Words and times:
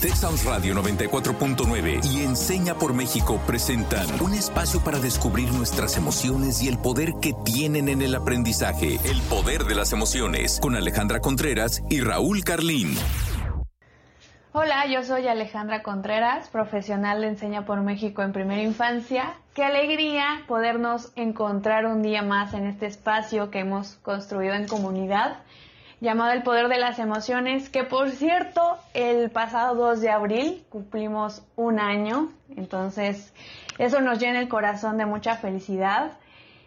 Texas 0.00 0.46
Radio 0.46 0.74
94.9 0.76 2.02
y 2.06 2.22
Enseña 2.22 2.74
por 2.74 2.94
México 2.94 3.38
presentan 3.46 4.06
un 4.22 4.32
espacio 4.32 4.82
para 4.82 4.98
descubrir 4.98 5.52
nuestras 5.52 5.98
emociones 5.98 6.62
y 6.62 6.68
el 6.68 6.78
poder 6.78 7.12
que 7.20 7.34
tienen 7.44 7.90
en 7.90 8.00
el 8.00 8.14
aprendizaje. 8.14 8.98
El 9.04 9.20
poder 9.28 9.64
de 9.64 9.74
las 9.74 9.92
emociones 9.92 10.58
con 10.62 10.74
Alejandra 10.74 11.20
Contreras 11.20 11.82
y 11.90 12.00
Raúl 12.00 12.44
Carlín. 12.44 12.96
Hola, 14.52 14.86
yo 14.86 15.04
soy 15.04 15.28
Alejandra 15.28 15.82
Contreras, 15.82 16.48
profesional 16.48 17.20
de 17.20 17.28
Enseña 17.28 17.66
por 17.66 17.82
México 17.82 18.22
en 18.22 18.32
primera 18.32 18.62
infancia. 18.62 19.34
Qué 19.52 19.64
alegría 19.64 20.44
podernos 20.48 21.12
encontrar 21.14 21.84
un 21.84 22.00
día 22.00 22.22
más 22.22 22.54
en 22.54 22.66
este 22.66 22.86
espacio 22.86 23.50
que 23.50 23.58
hemos 23.58 23.96
construido 23.96 24.54
en 24.54 24.66
comunidad 24.66 25.36
llamado 26.00 26.32
El 26.32 26.42
Poder 26.42 26.68
de 26.68 26.78
las 26.78 26.98
Emociones, 26.98 27.68
que 27.68 27.84
por 27.84 28.10
cierto, 28.10 28.78
el 28.94 29.30
pasado 29.30 29.74
2 29.74 30.00
de 30.00 30.10
abril 30.10 30.64
cumplimos 30.70 31.42
un 31.56 31.78
año, 31.78 32.30
entonces 32.56 33.32
eso 33.78 34.00
nos 34.00 34.18
llena 34.18 34.40
el 34.40 34.48
corazón 34.48 34.96
de 34.98 35.06
mucha 35.06 35.36
felicidad. 35.36 36.12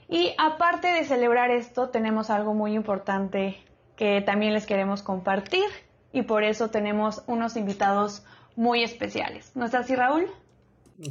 Y 0.08 0.34
aparte 0.38 0.90
de 0.90 1.06
celebrar 1.06 1.50
esto, 1.50 1.90
tenemos 1.90 2.30
algo 2.30 2.54
muy 2.54 2.74
importante 2.74 3.58
que 3.96 4.22
también 4.22 4.54
les 4.54 4.66
queremos 4.66 5.02
compartir 5.02 5.66
y 6.12 6.24
por 6.24 6.44
eso 6.44 6.70
tenemos 6.70 7.24
unos 7.26 7.56
invitados 7.56 8.24
muy 8.56 8.84
especiales. 8.84 9.52
¿No 9.56 9.66
es 9.66 9.74
así, 9.74 9.96
Raúl? 9.96 10.28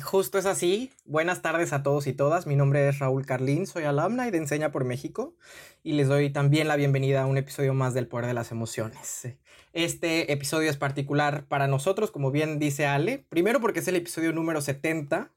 Justo 0.03 0.39
es 0.39 0.47
así. 0.47 0.93
Buenas 1.05 1.43
tardes 1.43 1.73
a 1.73 1.83
todos 1.83 2.07
y 2.07 2.13
todas. 2.13 2.47
Mi 2.47 2.55
nombre 2.55 2.89
es 2.89 3.01
Raúl 3.01 3.27
Carlín, 3.27 3.67
soy 3.67 3.85
alumna 3.85 4.29
y 4.29 4.31
de 4.31 4.39
Enseña 4.39 4.71
por 4.71 4.85
México 4.85 5.35
y 5.83 5.95
les 5.95 6.07
doy 6.07 6.31
también 6.31 6.69
la 6.69 6.77
bienvenida 6.77 7.23
a 7.23 7.27
un 7.27 7.37
episodio 7.37 7.75
más 7.75 7.93
del 7.93 8.07
Poder 8.07 8.27
de 8.27 8.35
las 8.35 8.53
Emociones. 8.53 9.29
Este 9.73 10.33
episodio 10.33 10.71
es 10.71 10.77
particular 10.77 11.47
para 11.49 11.67
nosotros, 11.67 12.13
como 12.13 12.31
bien 12.31 12.61
dice 12.61 12.87
Ale, 12.87 13.25
primero 13.29 13.61
porque 13.61 13.81
es 13.81 13.89
el 13.89 13.97
episodio 13.97 14.33
número 14.33 14.61
70 14.61 15.33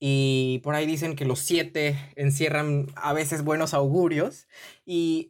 y 0.00 0.60
por 0.62 0.76
ahí 0.76 0.86
dicen 0.86 1.16
que 1.16 1.24
los 1.24 1.40
siete 1.40 1.98
encierran 2.14 2.86
a 2.94 3.12
veces 3.12 3.42
buenos 3.42 3.74
augurios 3.74 4.46
y 4.86 5.28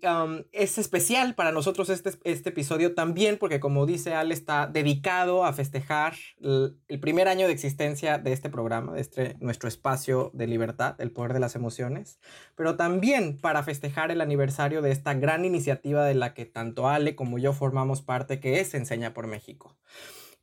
es 0.53 0.77
especial 0.77 1.35
para 1.35 1.53
nosotros 1.53 1.89
este, 1.89 2.11
este, 2.25 2.51
episodio 2.51 2.95
también 2.95 3.39
porque 3.39 3.61
como 3.61 3.87
dice 3.87 4.15
Al 4.15 4.31
está 4.31 4.67
dedicado 4.67 5.47
a 5.47 5.55
festejar 5.55 6.15
el, 6.43 7.01
primer 7.01 7.29
año 7.29 7.47
de 7.47 7.55
existencia 7.55 8.19
de 8.19 8.33
este 8.35 8.51
programa, 8.51 8.93
de 8.93 9.01
este, 9.01 9.37
nuestro 9.41 9.69
espacio 9.69 10.31
de 10.35 10.47
libertad, 10.47 10.97
el 11.01 11.13
poder 11.13 11.33
de 11.33 11.41
las 11.41 11.55
emociones, 11.55 12.21
pero 12.55 12.77
también 12.77 13.39
para 13.39 13.63
festejar 13.63 14.11
el 14.11 14.21
aniversario 14.21 14.83
de 14.83 14.91
esta 14.91 15.15
gran 15.15 15.47
iniciativa 15.47 16.05
de 16.05 16.15
la 16.15 16.35
que 16.35 16.45
tanto 16.45 16.89
Ale 16.89 17.17
como 17.17 17.39
yo 17.39 17.55
formamos 17.55 18.03
parte 18.03 18.39
que 18.39 18.61
es 18.61 18.75
Enseña 18.75 19.15
por 19.15 19.29
México. 19.29 19.79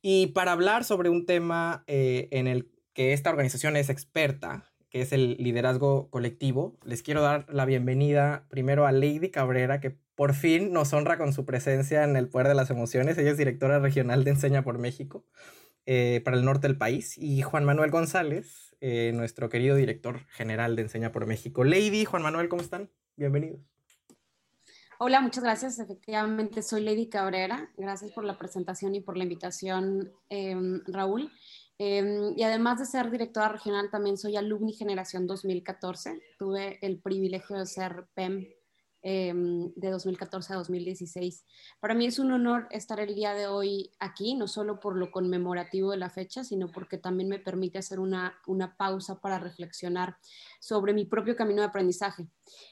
Y 0.02 0.28
para 0.28 0.52
hablar 0.52 0.84
sobre 0.84 1.08
un 1.08 1.26
tema 1.26 1.84
eh, 1.86 2.28
en 2.30 2.46
el 2.46 2.75
que 2.96 3.12
esta 3.12 3.28
organización 3.28 3.76
es 3.76 3.90
experta, 3.90 4.64
que 4.88 5.02
es 5.02 5.12
el 5.12 5.36
liderazgo 5.38 6.08
colectivo. 6.08 6.78
Les 6.82 7.02
quiero 7.02 7.20
dar 7.20 7.44
la 7.52 7.66
bienvenida 7.66 8.46
primero 8.48 8.86
a 8.86 8.92
Lady 8.92 9.30
Cabrera, 9.30 9.80
que 9.80 9.90
por 9.90 10.32
fin 10.32 10.72
nos 10.72 10.94
honra 10.94 11.18
con 11.18 11.34
su 11.34 11.44
presencia 11.44 12.04
en 12.04 12.16
el 12.16 12.30
Poder 12.30 12.48
de 12.48 12.54
las 12.54 12.70
Emociones. 12.70 13.18
Ella 13.18 13.32
es 13.32 13.36
directora 13.36 13.80
regional 13.80 14.24
de 14.24 14.30
Enseña 14.30 14.64
por 14.64 14.78
México 14.78 15.26
eh, 15.84 16.22
para 16.24 16.38
el 16.38 16.44
norte 16.46 16.68
del 16.68 16.78
país. 16.78 17.18
Y 17.18 17.42
Juan 17.42 17.66
Manuel 17.66 17.90
González, 17.90 18.74
eh, 18.80 19.12
nuestro 19.14 19.50
querido 19.50 19.76
director 19.76 20.24
general 20.28 20.74
de 20.74 20.82
Enseña 20.82 21.12
por 21.12 21.26
México. 21.26 21.64
Lady, 21.64 22.06
Juan 22.06 22.22
Manuel, 22.22 22.48
¿cómo 22.48 22.62
están? 22.62 22.88
Bienvenidos. 23.14 23.60
Hola, 24.98 25.20
muchas 25.20 25.44
gracias. 25.44 25.78
Efectivamente, 25.78 26.62
soy 26.62 26.82
Lady 26.82 27.10
Cabrera. 27.10 27.70
Gracias 27.76 28.12
por 28.12 28.24
la 28.24 28.38
presentación 28.38 28.94
y 28.94 29.02
por 29.02 29.18
la 29.18 29.24
invitación, 29.24 30.10
em, 30.30 30.80
Raúl. 30.86 31.30
Em, 31.78 32.32
y 32.36 32.42
además 32.42 32.78
de 32.78 32.86
ser 32.86 33.10
directora 33.10 33.48
regional, 33.48 33.90
también 33.90 34.16
soy 34.16 34.36
alumni 34.36 34.72
generación 34.72 35.26
2014. 35.26 36.20
Tuve 36.38 36.78
el 36.80 37.00
privilegio 37.00 37.58
de 37.58 37.66
ser 37.66 38.06
PEM 38.14 38.48
Em, 39.08 39.72
de 39.76 39.90
2014 39.90 40.52
a 40.52 40.56
2016. 40.56 41.44
Para 41.78 41.94
mí 41.94 42.06
es 42.06 42.18
un 42.18 42.32
honor 42.32 42.66
estar 42.72 42.98
el 42.98 43.14
día 43.14 43.34
de 43.34 43.46
hoy 43.46 43.92
aquí, 44.00 44.34
no 44.34 44.48
solo 44.48 44.80
por 44.80 44.96
lo 44.96 45.12
conmemorativo 45.12 45.92
de 45.92 45.96
la 45.96 46.10
fecha, 46.10 46.42
sino 46.42 46.72
porque 46.72 46.98
también 46.98 47.28
me 47.28 47.38
permite 47.38 47.78
hacer 47.78 48.00
una, 48.00 48.36
una 48.48 48.76
pausa 48.76 49.20
para 49.20 49.38
reflexionar 49.38 50.16
sobre 50.58 50.92
mi 50.92 51.04
propio 51.04 51.36
camino 51.36 51.62
de 51.62 51.68
aprendizaje. 51.68 52.26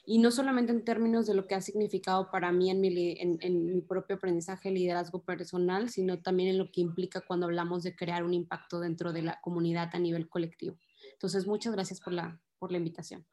Y 0.04 0.18
no 0.18 0.32
solamente 0.32 0.72
en 0.72 0.84
términos 0.84 1.28
de 1.28 1.34
lo 1.34 1.46
que 1.46 1.54
ha 1.54 1.60
significado 1.60 2.28
para 2.32 2.50
mí 2.50 2.68
en 2.68 2.80
mi, 2.80 3.12
en, 3.12 3.38
en 3.40 3.72
mi 3.72 3.80
propio 3.82 4.16
aprendizaje, 4.16 4.72
liderazgo 4.72 5.22
personal, 5.22 5.88
sino 5.88 6.20
también 6.20 6.48
en 6.48 6.58
lo 6.58 6.72
que 6.72 6.80
implica 6.80 7.20
cuando 7.20 7.46
hablamos 7.46 7.84
de 7.84 7.94
crear 7.94 8.24
un 8.24 8.34
impacto 8.34 8.80
dentro 8.80 9.12
de 9.12 9.22
la 9.22 9.40
comunidad 9.40 9.90
a 9.92 10.00
nivel 10.00 10.28
colectivo. 10.28 10.76
Entonces, 11.12 11.46
muchas 11.46 11.72
gracias 11.74 12.00
por 12.00 12.12
la, 12.12 12.40
por 12.58 12.72
la 12.72 12.78
invitación. 12.78 13.24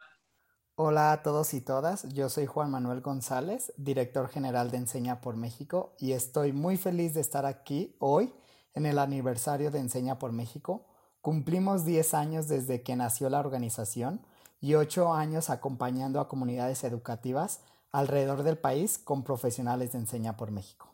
Hola 0.75 1.11
a 1.11 1.21
todos 1.21 1.53
y 1.53 1.59
todas, 1.59 2.07
yo 2.13 2.29
soy 2.29 2.45
Juan 2.45 2.71
Manuel 2.71 3.01
González, 3.01 3.73
director 3.75 4.29
general 4.29 4.71
de 4.71 4.77
Enseña 4.77 5.19
por 5.19 5.35
México 5.35 5.93
y 5.99 6.13
estoy 6.13 6.53
muy 6.53 6.77
feliz 6.77 7.13
de 7.13 7.19
estar 7.19 7.45
aquí 7.45 7.97
hoy 7.99 8.33
en 8.73 8.85
el 8.85 8.97
aniversario 8.97 9.69
de 9.69 9.79
Enseña 9.79 10.17
por 10.17 10.31
México. 10.31 10.85
Cumplimos 11.19 11.83
10 11.83 12.13
años 12.13 12.47
desde 12.47 12.83
que 12.83 12.95
nació 12.95 13.29
la 13.29 13.41
organización 13.41 14.25
y 14.61 14.75
8 14.75 15.13
años 15.13 15.49
acompañando 15.49 16.21
a 16.21 16.29
comunidades 16.29 16.85
educativas 16.85 17.59
alrededor 17.91 18.43
del 18.43 18.57
país 18.57 18.97
con 18.97 19.23
profesionales 19.23 19.91
de 19.91 19.99
Enseña 19.99 20.37
por 20.37 20.51
México. 20.51 20.90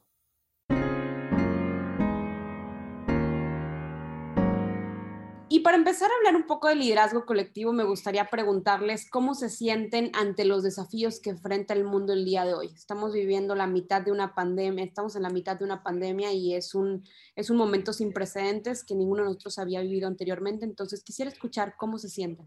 Para 5.68 5.76
empezar 5.80 6.10
a 6.10 6.16
hablar 6.16 6.38
un 6.38 6.48
poco 6.48 6.70
de 6.70 6.76
liderazgo 6.76 7.26
colectivo, 7.26 7.74
me 7.74 7.84
gustaría 7.84 8.30
preguntarles 8.30 9.10
cómo 9.10 9.34
se 9.34 9.50
sienten 9.50 10.12
ante 10.14 10.46
los 10.46 10.64
desafíos 10.64 11.20
que 11.20 11.32
enfrenta 11.32 11.74
el 11.74 11.84
mundo 11.84 12.14
el 12.14 12.24
día 12.24 12.46
de 12.46 12.54
hoy. 12.54 12.68
Estamos 12.74 13.12
viviendo 13.12 13.54
la 13.54 13.68
mitad 13.68 14.02
de 14.02 14.14
una 14.14 14.34
pandemia, 14.34 14.86
estamos 14.86 15.18
en 15.18 15.24
la 15.24 15.30
mitad 15.30 15.60
de 15.60 15.66
una 15.66 15.84
pandemia 15.84 16.32
y 16.32 16.56
es 16.56 16.74
un, 16.74 17.04
es 17.36 17.50
un 17.50 17.58
momento 17.58 17.92
sin 17.92 18.14
precedentes 18.14 18.86
que 18.86 18.96
ninguno 18.96 19.24
de 19.24 19.28
nosotros 19.28 19.60
había 19.60 19.82
vivido 19.82 20.08
anteriormente. 20.08 20.64
Entonces, 20.64 21.04
quisiera 21.04 21.30
escuchar 21.30 21.74
cómo 21.76 21.98
se 21.98 22.08
sienten. 22.08 22.46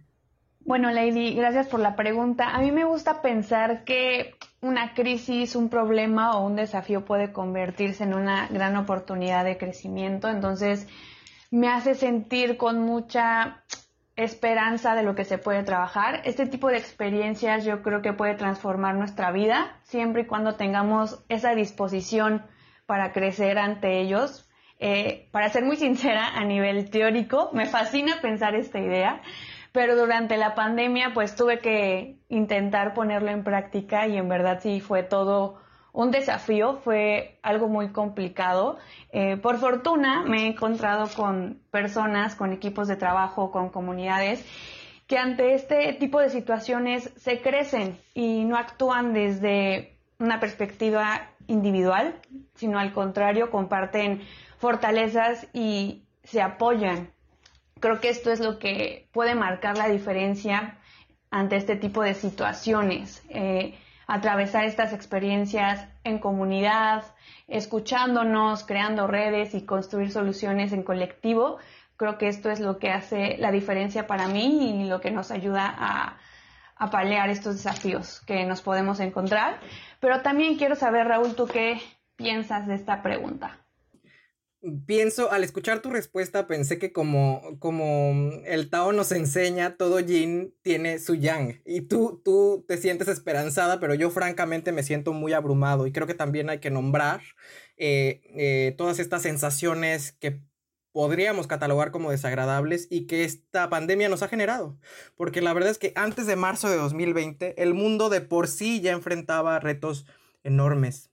Bueno, 0.60 0.90
Lady, 0.90 1.34
gracias 1.34 1.66
por 1.66 1.80
la 1.80 1.96
pregunta. 1.96 2.56
A 2.56 2.62
mí 2.62 2.72
me 2.72 2.84
gusta 2.84 3.20
pensar 3.20 3.84
que 3.84 4.34
una 4.62 4.94
crisis, 4.94 5.56
un 5.56 5.68
problema 5.68 6.38
o 6.38 6.46
un 6.46 6.56
desafío 6.56 7.04
puede 7.04 7.34
convertirse 7.34 8.02
en 8.02 8.14
una 8.14 8.48
gran 8.48 8.76
oportunidad 8.76 9.44
de 9.44 9.58
crecimiento. 9.58 10.30
Entonces, 10.30 10.86
me 11.50 11.68
hace 11.68 11.94
sentir 11.94 12.56
con 12.56 12.80
mucha 12.80 13.64
esperanza 14.16 14.94
de 14.94 15.02
lo 15.02 15.14
que 15.14 15.24
se 15.24 15.38
puede 15.38 15.62
trabajar. 15.62 16.22
Este 16.24 16.46
tipo 16.46 16.68
de 16.68 16.78
experiencias 16.78 17.64
yo 17.64 17.82
creo 17.82 18.02
que 18.02 18.12
puede 18.12 18.34
transformar 18.34 18.94
nuestra 18.94 19.32
vida 19.32 19.78
siempre 19.82 20.22
y 20.22 20.26
cuando 20.26 20.56
tengamos 20.56 21.24
esa 21.28 21.54
disposición 21.54 22.42
para 22.86 23.12
crecer 23.12 23.58
ante 23.58 24.00
ellos. 24.00 24.46
Eh, 24.78 25.28
para 25.30 25.48
ser 25.50 25.64
muy 25.64 25.76
sincera, 25.76 26.28
a 26.34 26.44
nivel 26.44 26.90
teórico, 26.90 27.50
me 27.52 27.66
fascina 27.66 28.20
pensar 28.22 28.54
esta 28.54 28.78
idea, 28.78 29.20
pero 29.72 29.94
durante 29.94 30.36
la 30.38 30.54
pandemia 30.54 31.12
pues 31.12 31.36
tuve 31.36 31.60
que 31.60 32.18
intentar 32.28 32.94
ponerlo 32.94 33.30
en 33.30 33.44
práctica 33.44 34.06
y 34.06 34.16
en 34.16 34.28
verdad 34.28 34.60
sí 34.62 34.80
fue 34.80 35.02
todo 35.02 35.60
un 35.92 36.10
desafío, 36.10 36.76
fue 36.84 37.38
algo 37.42 37.68
muy 37.68 37.88
complicado. 37.90 38.78
Eh, 39.12 39.36
por 39.36 39.58
fortuna 39.58 40.22
me 40.22 40.44
he 40.44 40.46
encontrado 40.46 41.08
con 41.16 41.60
personas, 41.70 42.34
con 42.34 42.52
equipos 42.52 42.88
de 42.88 42.96
trabajo, 42.96 43.50
con 43.50 43.70
comunidades 43.70 44.44
que 45.10 45.18
ante 45.18 45.54
este 45.54 45.92
tipo 45.94 46.20
de 46.20 46.30
situaciones 46.30 47.10
se 47.16 47.40
crecen 47.40 47.98
y 48.14 48.44
no 48.44 48.56
actúan 48.56 49.12
desde 49.12 49.98
una 50.20 50.38
perspectiva 50.38 51.30
individual, 51.48 52.14
sino 52.54 52.78
al 52.78 52.92
contrario, 52.92 53.50
comparten 53.50 54.22
fortalezas 54.58 55.48
y 55.52 56.04
se 56.22 56.40
apoyan. 56.40 57.10
Creo 57.80 58.00
que 58.00 58.08
esto 58.08 58.30
es 58.30 58.38
lo 58.38 58.60
que 58.60 59.08
puede 59.10 59.34
marcar 59.34 59.76
la 59.76 59.88
diferencia 59.88 60.78
ante 61.32 61.56
este 61.56 61.74
tipo 61.74 62.02
de 62.02 62.14
situaciones. 62.14 63.24
Eh, 63.30 63.74
atravesar 64.10 64.64
estas 64.64 64.92
experiencias 64.92 65.86
en 66.02 66.18
comunidad, 66.18 67.04
escuchándonos, 67.46 68.64
creando 68.64 69.06
redes 69.06 69.54
y 69.54 69.64
construir 69.64 70.10
soluciones 70.10 70.72
en 70.72 70.82
colectivo. 70.82 71.58
Creo 71.96 72.18
que 72.18 72.26
esto 72.26 72.50
es 72.50 72.58
lo 72.58 72.80
que 72.80 72.90
hace 72.90 73.36
la 73.38 73.52
diferencia 73.52 74.08
para 74.08 74.26
mí 74.26 74.82
y 74.82 74.88
lo 74.88 75.00
que 75.00 75.12
nos 75.12 75.30
ayuda 75.30 75.72
a, 75.78 76.16
a 76.74 76.90
paliar 76.90 77.30
estos 77.30 77.54
desafíos 77.54 78.20
que 78.26 78.44
nos 78.46 78.62
podemos 78.62 78.98
encontrar. 78.98 79.60
Pero 80.00 80.22
también 80.22 80.56
quiero 80.56 80.74
saber, 80.74 81.06
Raúl, 81.06 81.36
¿tú 81.36 81.46
qué 81.46 81.80
piensas 82.16 82.66
de 82.66 82.74
esta 82.74 83.02
pregunta? 83.02 83.59
Pienso, 84.86 85.32
al 85.32 85.42
escuchar 85.42 85.80
tu 85.80 85.88
respuesta, 85.88 86.46
pensé 86.46 86.78
que 86.78 86.92
como, 86.92 87.58
como 87.60 88.30
el 88.44 88.68
Tao 88.68 88.92
nos 88.92 89.10
enseña, 89.10 89.78
todo 89.78 90.00
yin 90.00 90.54
tiene 90.60 90.98
su 90.98 91.14
yang. 91.14 91.62
Y 91.64 91.82
tú, 91.82 92.20
tú 92.22 92.66
te 92.68 92.76
sientes 92.76 93.08
esperanzada, 93.08 93.80
pero 93.80 93.94
yo 93.94 94.10
francamente 94.10 94.70
me 94.72 94.82
siento 94.82 95.14
muy 95.14 95.32
abrumado. 95.32 95.86
Y 95.86 95.92
creo 95.92 96.06
que 96.06 96.12
también 96.12 96.50
hay 96.50 96.58
que 96.58 96.70
nombrar 96.70 97.22
eh, 97.78 98.20
eh, 98.36 98.74
todas 98.76 98.98
estas 98.98 99.22
sensaciones 99.22 100.12
que 100.12 100.42
podríamos 100.92 101.46
catalogar 101.46 101.90
como 101.90 102.10
desagradables 102.10 102.86
y 102.90 103.06
que 103.06 103.24
esta 103.24 103.70
pandemia 103.70 104.10
nos 104.10 104.22
ha 104.22 104.28
generado. 104.28 104.78
Porque 105.16 105.40
la 105.40 105.54
verdad 105.54 105.70
es 105.70 105.78
que 105.78 105.92
antes 105.96 106.26
de 106.26 106.36
marzo 106.36 106.68
de 106.68 106.76
2020 106.76 107.62
el 107.62 107.72
mundo 107.72 108.10
de 108.10 108.20
por 108.20 108.46
sí 108.46 108.82
ya 108.82 108.92
enfrentaba 108.92 109.58
retos 109.58 110.04
enormes 110.42 111.09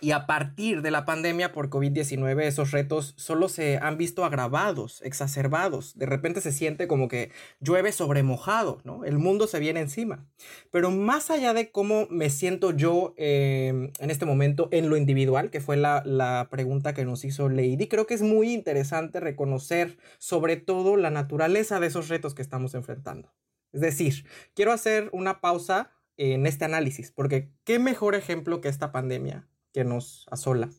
y 0.00 0.12
a 0.12 0.26
partir 0.26 0.80
de 0.82 0.92
la 0.92 1.04
pandemia 1.04 1.50
por 1.52 1.70
COVID-19, 1.70 2.42
esos 2.44 2.70
retos 2.70 3.14
solo 3.16 3.48
se 3.48 3.78
han 3.78 3.98
visto 3.98 4.24
agravados, 4.24 5.02
exacerbados. 5.02 5.98
De 5.98 6.06
repente 6.06 6.40
se 6.40 6.52
siente 6.52 6.86
como 6.86 7.08
que 7.08 7.32
llueve 7.58 7.90
sobre 7.90 8.22
mojado, 8.22 8.80
¿no? 8.84 9.04
El 9.04 9.18
mundo 9.18 9.48
se 9.48 9.58
viene 9.58 9.80
encima. 9.80 10.28
Pero 10.70 10.92
más 10.92 11.30
allá 11.30 11.52
de 11.52 11.72
cómo 11.72 12.06
me 12.10 12.30
siento 12.30 12.70
yo 12.70 13.14
em, 13.16 13.90
en 13.98 14.10
este 14.10 14.24
momento 14.24 14.68
en 14.70 14.88
lo 14.88 14.96
individual, 14.96 15.50
que 15.50 15.60
fue 15.60 15.76
la, 15.76 16.02
la 16.04 16.46
pregunta 16.48 16.94
que 16.94 17.04
nos 17.04 17.24
hizo 17.24 17.48
Lady, 17.48 17.88
creo 17.88 18.06
que 18.06 18.14
es 18.14 18.22
muy 18.22 18.52
interesante 18.52 19.18
reconocer 19.18 19.98
sobre 20.18 20.56
todo 20.56 20.96
la 20.96 21.10
naturaleza 21.10 21.80
de 21.80 21.88
esos 21.88 22.08
retos 22.08 22.34
que 22.34 22.42
estamos 22.42 22.74
enfrentando. 22.74 23.34
Es 23.72 23.80
decir, 23.80 24.26
quiero 24.54 24.72
hacer 24.72 25.10
una 25.12 25.40
pausa 25.40 25.90
en 26.16 26.46
este 26.46 26.64
análisis, 26.64 27.10
porque 27.10 27.50
qué 27.64 27.78
mejor 27.78 28.14
ejemplo 28.14 28.60
que 28.60 28.68
esta 28.68 28.92
pandemia 28.92 29.48
que 29.72 29.84
nos 29.84 30.26
asola, 30.30 30.70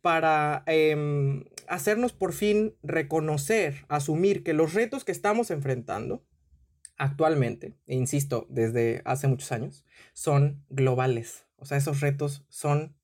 para 0.00 0.62
em, 0.66 1.44
hacernos 1.68 2.12
por 2.12 2.32
fin 2.32 2.74
reconocer, 2.82 3.84
asumir 3.88 4.42
que 4.42 4.52
los 4.52 4.74
retos 4.74 5.04
que 5.04 5.12
estamos 5.12 5.50
enfrentando 5.50 6.24
actualmente, 6.96 7.74
e 7.86 7.94
insisto, 7.94 8.46
desde 8.48 9.02
hace 9.04 9.28
muchos 9.28 9.52
años, 9.52 9.84
son 10.12 10.64
globales. 10.68 11.46
O 11.56 11.64
sea, 11.64 11.78
esos 11.78 12.00
retos 12.00 12.44
son 12.48 12.96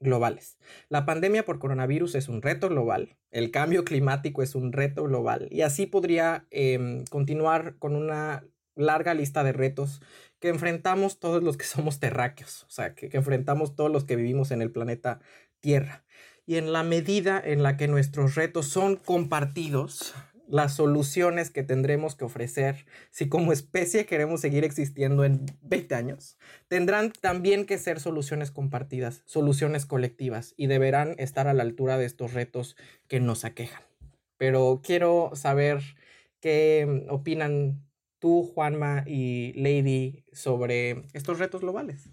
globales. 0.00 0.58
La 0.88 1.06
pandemia 1.06 1.44
por 1.44 1.58
coronavirus 1.58 2.14
es 2.14 2.28
un 2.28 2.42
reto 2.42 2.68
global, 2.68 3.16
el 3.30 3.50
cambio 3.50 3.84
climático 3.84 4.42
es 4.42 4.54
un 4.54 4.72
reto 4.72 5.04
global 5.04 5.48
y 5.50 5.62
así 5.62 5.86
podría 5.86 6.46
em, 6.50 7.04
continuar 7.06 7.78
con 7.78 7.96
una 7.96 8.44
larga 8.76 9.14
lista 9.14 9.42
de 9.44 9.52
retos 9.52 10.00
que 10.44 10.50
enfrentamos 10.50 11.20
todos 11.20 11.42
los 11.42 11.56
que 11.56 11.64
somos 11.64 12.00
terráqueos, 12.00 12.64
o 12.64 12.70
sea, 12.70 12.94
que, 12.94 13.08
enfrentamos 13.14 13.74
todos 13.74 13.90
los 13.90 14.04
que 14.04 14.14
vivimos 14.14 14.50
en 14.50 14.60
el 14.60 14.70
planeta 14.70 15.20
Tierra. 15.60 16.04
Y 16.44 16.56
en 16.56 16.70
la 16.70 16.82
medida 16.82 17.40
en 17.42 17.62
la 17.62 17.78
que 17.78 17.88
nuestros 17.88 18.34
retos 18.34 18.66
son 18.66 18.96
compartidos, 18.96 20.14
las 20.46 20.74
soluciones 20.74 21.48
que 21.48 21.62
tendremos 21.62 22.14
que 22.14 22.26
ofrecer, 22.26 22.84
si 23.10 23.26
como 23.26 23.54
especie 23.54 24.04
queremos 24.04 24.42
seguir 24.42 24.64
existiendo 24.64 25.24
en 25.24 25.46
20 25.62 25.94
años, 25.94 26.36
tendrán 26.68 27.10
también 27.12 27.64
que 27.64 27.78
ser 27.78 27.98
soluciones 27.98 28.50
compartidas, 28.50 29.22
soluciones 29.24 29.86
colectivas, 29.86 30.52
y 30.58 30.66
deberán 30.66 31.14
estar 31.16 31.48
a 31.48 31.54
la 31.54 31.62
altura 31.62 31.96
de 31.96 32.04
estos 32.04 32.34
retos 32.34 32.76
que 33.08 33.18
nos 33.18 33.46
aquejan. 33.46 33.80
Pero 34.36 34.82
quiero 34.84 35.30
saber 35.36 35.80
qué 36.40 37.06
opinan 37.08 37.82
tú, 38.24 38.50
Juanma 38.54 39.04
y 39.06 39.52
Lady, 39.52 40.24
sobre 40.32 41.04
estos 41.12 41.38
retos 41.38 41.60
globales? 41.60 42.08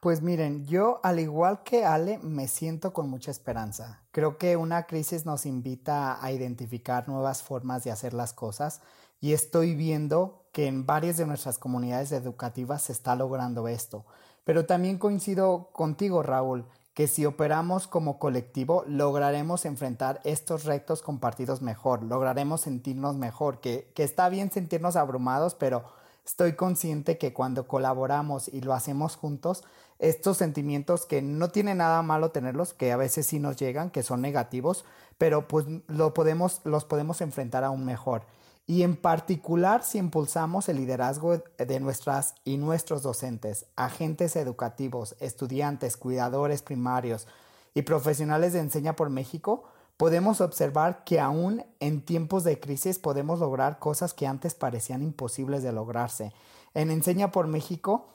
Pues 0.00 0.22
miren, 0.22 0.66
yo 0.66 0.98
al 1.04 1.20
igual 1.20 1.62
que 1.62 1.84
Ale 1.84 2.18
me 2.18 2.48
siento 2.48 2.92
con 2.92 3.08
mucha 3.08 3.30
esperanza. 3.30 4.02
Creo 4.10 4.38
que 4.38 4.56
una 4.56 4.88
crisis 4.88 5.24
nos 5.24 5.46
invita 5.46 6.18
a 6.20 6.32
identificar 6.32 7.08
nuevas 7.08 7.44
formas 7.44 7.84
de 7.84 7.92
hacer 7.92 8.12
las 8.12 8.32
cosas 8.32 8.80
y 9.20 9.34
estoy 9.34 9.76
viendo 9.76 10.48
que 10.52 10.66
en 10.66 10.84
varias 10.84 11.16
de 11.16 11.26
nuestras 11.26 11.58
comunidades 11.58 12.10
educativas 12.10 12.82
se 12.82 12.92
está 12.92 13.14
logrando 13.14 13.68
esto. 13.68 14.04
Pero 14.42 14.66
también 14.66 14.98
coincido 14.98 15.70
contigo, 15.72 16.24
Raúl, 16.24 16.66
que 16.94 17.08
si 17.08 17.26
operamos 17.26 17.88
como 17.88 18.18
colectivo 18.18 18.84
lograremos 18.86 19.64
enfrentar 19.64 20.20
estos 20.24 20.64
retos 20.64 21.02
compartidos 21.02 21.60
mejor, 21.60 22.04
lograremos 22.04 22.62
sentirnos 22.62 23.16
mejor, 23.16 23.60
que, 23.60 23.90
que 23.94 24.04
está 24.04 24.28
bien 24.28 24.50
sentirnos 24.50 24.94
abrumados, 24.94 25.56
pero 25.56 25.84
estoy 26.24 26.54
consciente 26.54 27.18
que 27.18 27.32
cuando 27.32 27.66
colaboramos 27.66 28.48
y 28.48 28.60
lo 28.60 28.72
hacemos 28.72 29.16
juntos, 29.16 29.64
estos 29.98 30.36
sentimientos 30.36 31.04
que 31.04 31.20
no 31.20 31.48
tiene 31.48 31.74
nada 31.74 32.02
malo 32.02 32.30
tenerlos, 32.30 32.74
que 32.74 32.92
a 32.92 32.96
veces 32.96 33.26
sí 33.26 33.40
nos 33.40 33.56
llegan, 33.56 33.90
que 33.90 34.02
son 34.02 34.20
negativos, 34.20 34.84
pero 35.18 35.48
pues 35.48 35.66
lo 35.88 36.14
podemos, 36.14 36.60
los 36.64 36.84
podemos 36.84 37.20
enfrentar 37.20 37.64
aún 37.64 37.84
mejor 37.84 38.22
y 38.66 38.82
en 38.82 38.96
particular 38.96 39.82
si 39.82 39.98
impulsamos 39.98 40.68
el 40.68 40.78
liderazgo 40.78 41.42
de 41.58 41.80
nuestras 41.80 42.34
y 42.44 42.56
nuestros 42.56 43.02
docentes, 43.02 43.66
agentes 43.76 44.36
educativos, 44.36 45.16
estudiantes, 45.20 45.96
cuidadores 45.96 46.62
primarios 46.62 47.26
y 47.74 47.82
profesionales 47.82 48.52
de 48.52 48.60
Enseña 48.60 48.96
por 48.96 49.10
México, 49.10 49.64
podemos 49.96 50.40
observar 50.40 51.04
que 51.04 51.20
aún 51.20 51.64
en 51.80 52.00
tiempos 52.00 52.42
de 52.44 52.58
crisis 52.58 52.98
podemos 52.98 53.38
lograr 53.38 53.78
cosas 53.78 54.14
que 54.14 54.26
antes 54.26 54.54
parecían 54.54 55.02
imposibles 55.02 55.62
de 55.62 55.72
lograrse. 55.72 56.32
En 56.72 56.90
Enseña 56.90 57.30
por 57.30 57.46
México 57.46 58.08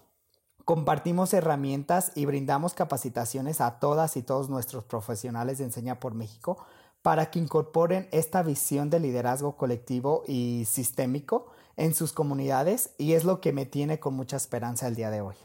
compartimos 0.66 1.34
herramientas 1.34 2.12
y 2.16 2.25
brindamos 2.25 2.74
capacitaciones 2.74 3.62
a 3.62 3.80
todas 3.80 4.18
y 4.18 4.24
todos 4.24 4.50
nuestros 4.50 4.84
profesionales 4.84 5.60
de 5.60 5.66
Enseña 5.66 6.00
por 6.00 6.16
México 6.16 6.57
para 7.01 7.31
que 7.31 7.40
incorporen 7.40 8.07
esta 8.12 8.44
visión 8.44 8.90
de 8.90 9.00
liderazgo 9.00 9.56
colectivo 9.56 10.24
y 10.28 10.66
sistémico 10.66 11.48
en 11.78 11.94
sus 11.94 12.12
comunidades 12.12 12.94
y 12.98 13.13
es 13.13 13.24
lo 13.24 13.40
que 13.40 13.54
me 13.54 13.66
tiene 13.66 14.00
con 14.00 14.13
mucha 14.13 14.36
esperanza 14.36 14.88
el 14.88 14.96
día 14.96 15.10
de 15.10 15.22
hoy. 15.22 15.36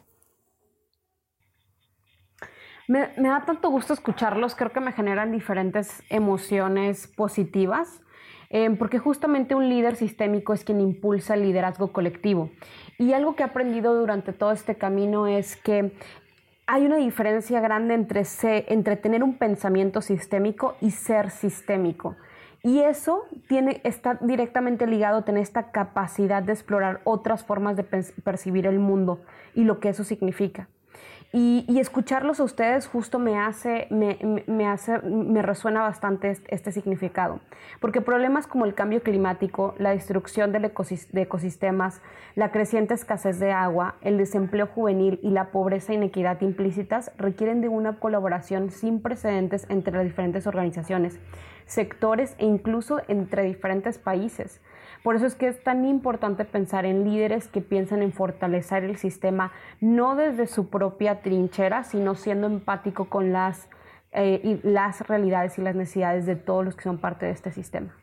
Me, 2.87 3.09
da 3.17 3.45
tanto 3.47 3.71
gusto 3.71 3.95
escucharlos, 3.95 4.55
creo 4.55 4.73
que 4.73 4.81
me 4.81 4.93
generan 4.93 5.33
diferentes 5.33 6.03
emociones 6.11 7.07
positivas, 7.07 8.03
eh, 8.51 8.69
porque 8.79 8.99
justamente 8.99 9.55
un 9.55 9.71
líder 9.71 9.97
sistémico 9.97 10.53
es 10.53 10.65
quien 10.65 10.83
impulsa 10.83 11.33
el 11.35 11.43
liderazgo 11.43 11.93
colectivo. 11.93 12.51
Y 12.99 13.15
algo 13.15 13.37
que 13.37 13.43
he 13.43 13.47
aprendido 13.47 13.95
durante 13.95 14.35
todo 14.35 14.53
este 14.53 14.77
camino 14.77 15.27
es 15.27 15.57
que 15.57 15.97
hay 16.67 16.87
una 16.87 16.97
diferencia 16.97 17.61
grande 17.61 17.95
entre, 17.95 18.25
entre 18.69 18.97
tener 18.97 19.23
un 19.23 19.37
pensamiento 19.37 20.01
sistémico 20.01 20.77
y 20.81 20.91
ser 20.91 21.31
sistémico. 21.31 22.17
Y 22.63 22.81
eso 22.81 23.27
tiene, 23.47 23.83
está 23.85 24.19
directamente 24.23 24.87
ligado 24.87 25.19
a 25.19 25.25
tener 25.25 25.43
esta 25.43 25.71
capacidad 25.71 26.43
de 26.43 26.53
explorar 26.53 27.03
otras 27.05 27.45
formas 27.45 27.77
de 27.77 27.85
percibir 27.85 28.67
el 28.67 28.79
mundo 28.79 29.21
y 29.55 29.65
lo 29.65 29.81
que 29.81 29.91
eso 29.91 30.03
significa. 30.03 30.69
Y, 31.37 31.81
escucharlos 31.81 32.39
a 32.39 32.45
ustedes 32.45 32.87
justo 32.87 33.19
me 33.19 33.37
hace, 33.41 33.89
me, 33.91 34.67
hace, 34.69 35.01
me 35.01 35.43
resuena 35.43 35.81
bastante 35.81 36.39
este, 36.47 36.71
significado. 36.71 37.41
Porque 37.81 38.01
problemas 38.01 38.47
como 38.47 38.67
el 38.67 38.75
cambio 38.75 39.03
climático, 39.03 39.75
la 39.79 39.91
destrucción 39.91 40.53
de 40.53 40.71
ecosistemas, 41.23 42.01
la 42.37 42.53
creciente 42.53 42.95
escasez 42.95 43.41
de 43.41 43.51
agua, 43.51 43.97
el 44.03 44.17
desempleo 44.17 44.69
juvenil 44.69 45.19
y 45.25 45.31
la 45.31 45.51
pobreza 45.51 45.93
e 45.93 45.97
inequidad 45.97 46.41
implícitas 46.41 47.11
requieren 47.19 47.61
de 47.61 47.69
una 47.69 47.99
colaboración 47.99 48.71
sin 48.71 49.03
precedentes 49.03 49.67
entre 49.69 49.93
las 49.93 50.05
diferentes 50.05 50.47
organizaciones, 50.47 51.19
sectores 51.67 52.37
e 52.39 52.47
incluso 52.47 53.01
entre 53.09 53.43
diferentes 53.43 53.99
países. 53.99 54.61
Por 55.05 55.17
eso 55.17 55.27
es 55.27 55.35
que 55.35 55.49
es 55.49 55.63
tan 55.63 55.85
importante 55.85 56.47
pensar 56.47 56.87
en 56.87 57.05
líderes 57.05 57.47
que 57.47 57.61
piensan 57.61 58.01
en 58.01 58.11
fortalecer 58.11 58.85
el 58.85 58.97
sistema, 58.97 59.53
no 59.83 60.17
desde 60.17 60.47
su 60.47 60.71
propia 60.71 61.21
trinchera, 61.21 61.85
sino 61.85 62.15
siendo 62.15 62.47
empático 62.47 63.11
con 63.11 63.31
las, 63.31 63.69
eh, 64.13 64.61
las 64.63 65.07
realidades 65.07 65.59
y 65.59 65.61
las 65.61 65.75
necesidades 65.75 66.25
de 66.25 66.37
todos 66.37 66.65
los 66.65 66.75
que 66.75 66.85
son 66.85 66.97
parte 66.97 67.27
de 67.27 67.33
este 67.33 67.53
sistema. 67.53 67.95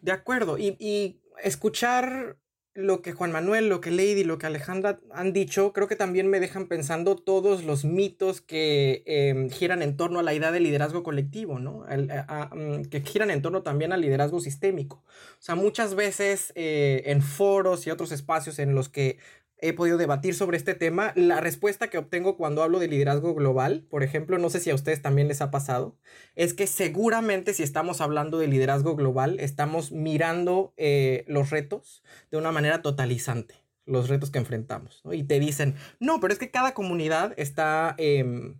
De 0.00 0.12
acuerdo, 0.12 0.56
y, 0.56 0.76
y 0.78 1.20
escuchar 1.42 2.36
lo 2.78 3.02
que 3.02 3.12
Juan 3.12 3.32
Manuel, 3.32 3.68
lo 3.68 3.80
que 3.80 3.90
Lady, 3.90 4.22
lo 4.22 4.38
que 4.38 4.46
Alejandra 4.46 5.00
han 5.10 5.32
dicho, 5.32 5.72
creo 5.72 5.88
que 5.88 5.96
también 5.96 6.28
me 6.28 6.38
dejan 6.38 6.68
pensando 6.68 7.16
todos 7.16 7.64
los 7.64 7.84
mitos 7.84 8.40
que 8.40 9.02
em, 9.04 9.50
giran 9.50 9.82
en 9.82 9.96
torno 9.96 10.20
a 10.20 10.22
la 10.22 10.32
idea 10.32 10.52
de 10.52 10.60
liderazgo 10.60 11.02
colectivo, 11.02 11.58
¿no? 11.58 11.84
Mm, 11.88 12.82
que 12.84 13.00
giran 13.00 13.30
en 13.30 13.42
torno 13.42 13.62
también 13.62 13.92
al 13.92 14.00
liderazgo 14.00 14.38
sistémico. 14.38 15.02
O 15.06 15.40
sea, 15.42 15.56
muchas 15.56 15.96
veces 15.96 16.52
eh, 16.54 17.02
en 17.06 17.20
foros 17.20 17.84
y 17.88 17.90
otros 17.90 18.12
espacios 18.12 18.60
en 18.60 18.76
los 18.76 18.88
que 18.88 19.18
he 19.60 19.72
podido 19.72 19.98
debatir 19.98 20.34
sobre 20.34 20.56
este 20.56 20.74
tema. 20.74 21.12
La 21.14 21.40
respuesta 21.40 21.88
que 21.88 21.98
obtengo 21.98 22.36
cuando 22.36 22.62
hablo 22.62 22.78
de 22.78 22.88
liderazgo 22.88 23.34
global, 23.34 23.86
por 23.90 24.02
ejemplo, 24.02 24.38
no 24.38 24.50
sé 24.50 24.60
si 24.60 24.70
a 24.70 24.74
ustedes 24.74 25.02
también 25.02 25.28
les 25.28 25.40
ha 25.40 25.50
pasado, 25.50 25.96
es 26.34 26.54
que 26.54 26.66
seguramente 26.66 27.54
si 27.54 27.62
estamos 27.62 28.00
hablando 28.00 28.38
de 28.38 28.48
liderazgo 28.48 28.96
global, 28.96 29.40
estamos 29.40 29.92
mirando 29.92 30.74
eh, 30.76 31.24
los 31.26 31.50
retos 31.50 32.02
de 32.30 32.38
una 32.38 32.52
manera 32.52 32.82
totalizante, 32.82 33.56
los 33.84 34.08
retos 34.08 34.30
que 34.30 34.38
enfrentamos. 34.38 35.02
Y 35.10 35.24
te 35.24 35.40
dicen, 35.40 35.74
no, 36.00 36.20
pero 36.20 36.32
es 36.32 36.38
que 36.38 36.50
cada 36.50 36.74
comunidad 36.74 37.34
está... 37.36 37.94
Em, 37.98 38.56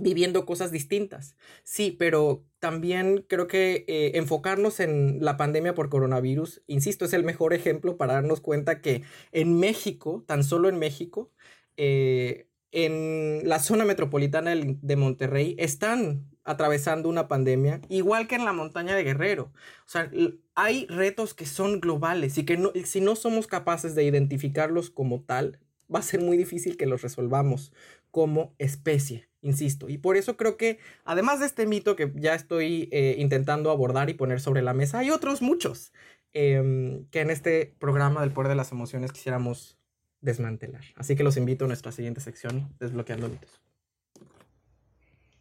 viviendo 0.00 0.46
cosas 0.46 0.70
distintas. 0.72 1.36
Sí, 1.62 1.90
pero 1.98 2.44
también 2.58 3.24
creo 3.28 3.46
que 3.46 3.84
eh, 3.88 4.12
enfocarnos 4.14 4.80
en 4.80 5.24
la 5.24 5.36
pandemia 5.36 5.74
por 5.74 5.88
coronavirus, 5.88 6.62
insisto, 6.66 7.04
es 7.04 7.12
el 7.12 7.24
mejor 7.24 7.54
ejemplo 7.54 7.96
para 7.96 8.14
darnos 8.14 8.40
cuenta 8.40 8.80
que 8.80 9.02
en 9.32 9.58
México, 9.58 10.24
tan 10.26 10.44
solo 10.44 10.68
en 10.68 10.78
México, 10.78 11.30
eh, 11.76 12.48
en 12.72 13.42
la 13.44 13.58
zona 13.58 13.84
metropolitana 13.84 14.54
de 14.54 14.96
Monterrey 14.96 15.56
están 15.58 16.30
atravesando 16.44 17.08
una 17.08 17.28
pandemia, 17.28 17.80
igual 17.88 18.26
que 18.26 18.34
en 18.34 18.44
la 18.44 18.52
montaña 18.52 18.94
de 18.94 19.04
Guerrero. 19.04 19.52
O 19.86 19.88
sea, 19.88 20.10
hay 20.54 20.86
retos 20.86 21.34
que 21.34 21.46
son 21.46 21.80
globales 21.80 22.38
y 22.38 22.44
que 22.44 22.58
si 22.84 23.00
no 23.00 23.16
somos 23.16 23.46
capaces 23.46 23.94
de 23.94 24.04
identificarlos 24.04 24.90
como 24.90 25.22
tal, 25.22 25.60
va 25.92 26.00
a 26.00 26.02
ser 26.02 26.20
muy 26.20 26.36
difícil 26.36 26.76
que 26.76 26.86
los 26.86 27.02
resolvamos 27.02 27.72
como 28.10 28.54
especie, 28.58 29.29
insisto. 29.42 29.88
Y 29.88 29.98
por 29.98 30.16
eso 30.16 30.36
creo 30.36 30.56
que, 30.56 30.78
además 31.04 31.40
de 31.40 31.46
este 31.46 31.66
mito 31.66 31.96
que 31.96 32.12
ya 32.16 32.34
estoy 32.34 32.88
eh, 32.92 33.16
intentando 33.18 33.70
abordar 33.70 34.10
y 34.10 34.14
poner 34.14 34.40
sobre 34.40 34.62
la 34.62 34.74
mesa, 34.74 34.98
hay 34.98 35.10
otros 35.10 35.42
muchos 35.42 35.92
em, 36.32 37.06
que 37.06 37.20
en 37.20 37.30
este 37.30 37.74
programa 37.78 38.20
del 38.20 38.32
poder 38.32 38.48
de 38.48 38.56
las 38.56 38.72
emociones 38.72 39.12
quisiéramos 39.12 39.78
desmantelar. 40.20 40.84
Así 40.96 41.16
que 41.16 41.24
los 41.24 41.36
invito 41.36 41.64
a 41.64 41.68
nuestra 41.68 41.92
siguiente 41.92 42.20
sección, 42.20 42.74
Desbloqueando 42.78 43.28
mitos. 43.28 43.59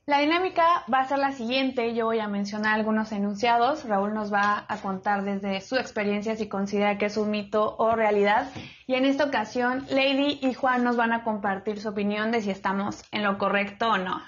La 0.09 0.21
dinámica 0.21 0.65
va 0.91 1.01
a 1.01 1.07
ser 1.07 1.19
la 1.19 1.33
siguiente. 1.33 1.93
Yo 1.93 2.05
voy 2.05 2.17
a 2.17 2.27
mencionar 2.27 2.73
algunos 2.73 3.11
enunciados. 3.11 3.85
Raúl 3.85 4.15
nos 4.15 4.33
va 4.33 4.65
a 4.67 4.77
contar 4.77 5.23
desde 5.23 5.61
su 5.61 5.75
experiencia 5.75 6.35
si 6.35 6.49
considera 6.49 6.97
que 6.97 7.05
es 7.05 7.15
un 7.15 7.29
mito 7.29 7.75
o 7.77 7.95
realidad. 7.95 8.49
Y 8.87 8.95
en 8.95 9.05
esta 9.05 9.25
ocasión, 9.25 9.85
Lady 9.91 10.39
y 10.41 10.55
Juan 10.55 10.83
nos 10.83 10.97
van 10.97 11.13
a 11.13 11.23
compartir 11.23 11.79
su 11.79 11.89
opinión 11.89 12.31
de 12.31 12.41
si 12.41 12.49
estamos 12.49 13.03
en 13.11 13.23
lo 13.23 13.37
correcto 13.37 13.87
o 13.87 13.97
no. 13.99 14.19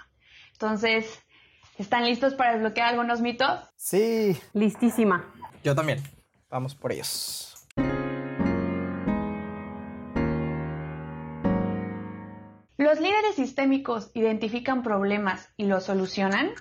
Entonces, 0.51 1.19
¿están 1.79 2.05
listos 2.05 2.35
para 2.35 2.51
desbloquear 2.51 2.89
algunos 2.89 3.19
mitos? 3.19 3.59
Sí. 3.75 4.39
Listísima. 4.53 5.33
Yo 5.63 5.73
también. 5.73 6.03
Vamos 6.51 6.75
por 6.75 6.91
ellos. 6.91 7.50
¿Los 12.91 12.99
líderes 12.99 13.35
sistémicos 13.35 14.11
identifican 14.15 14.83
problemas 14.83 15.47
y 15.55 15.63
los 15.63 15.85
solucionan? 15.85 16.51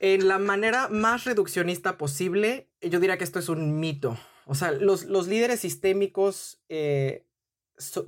En 0.00 0.26
la 0.26 0.40
manera 0.40 0.88
más 0.88 1.22
reduccionista 1.22 1.96
posible, 1.96 2.68
yo 2.80 2.98
diría 2.98 3.18
que 3.18 3.22
esto 3.22 3.38
es 3.38 3.48
un 3.48 3.78
mito. 3.78 4.18
O 4.46 4.56
sea, 4.56 4.72
los, 4.72 5.06
líderes 5.28 5.60
sistémicos 5.60 6.60
eh, 6.68 7.24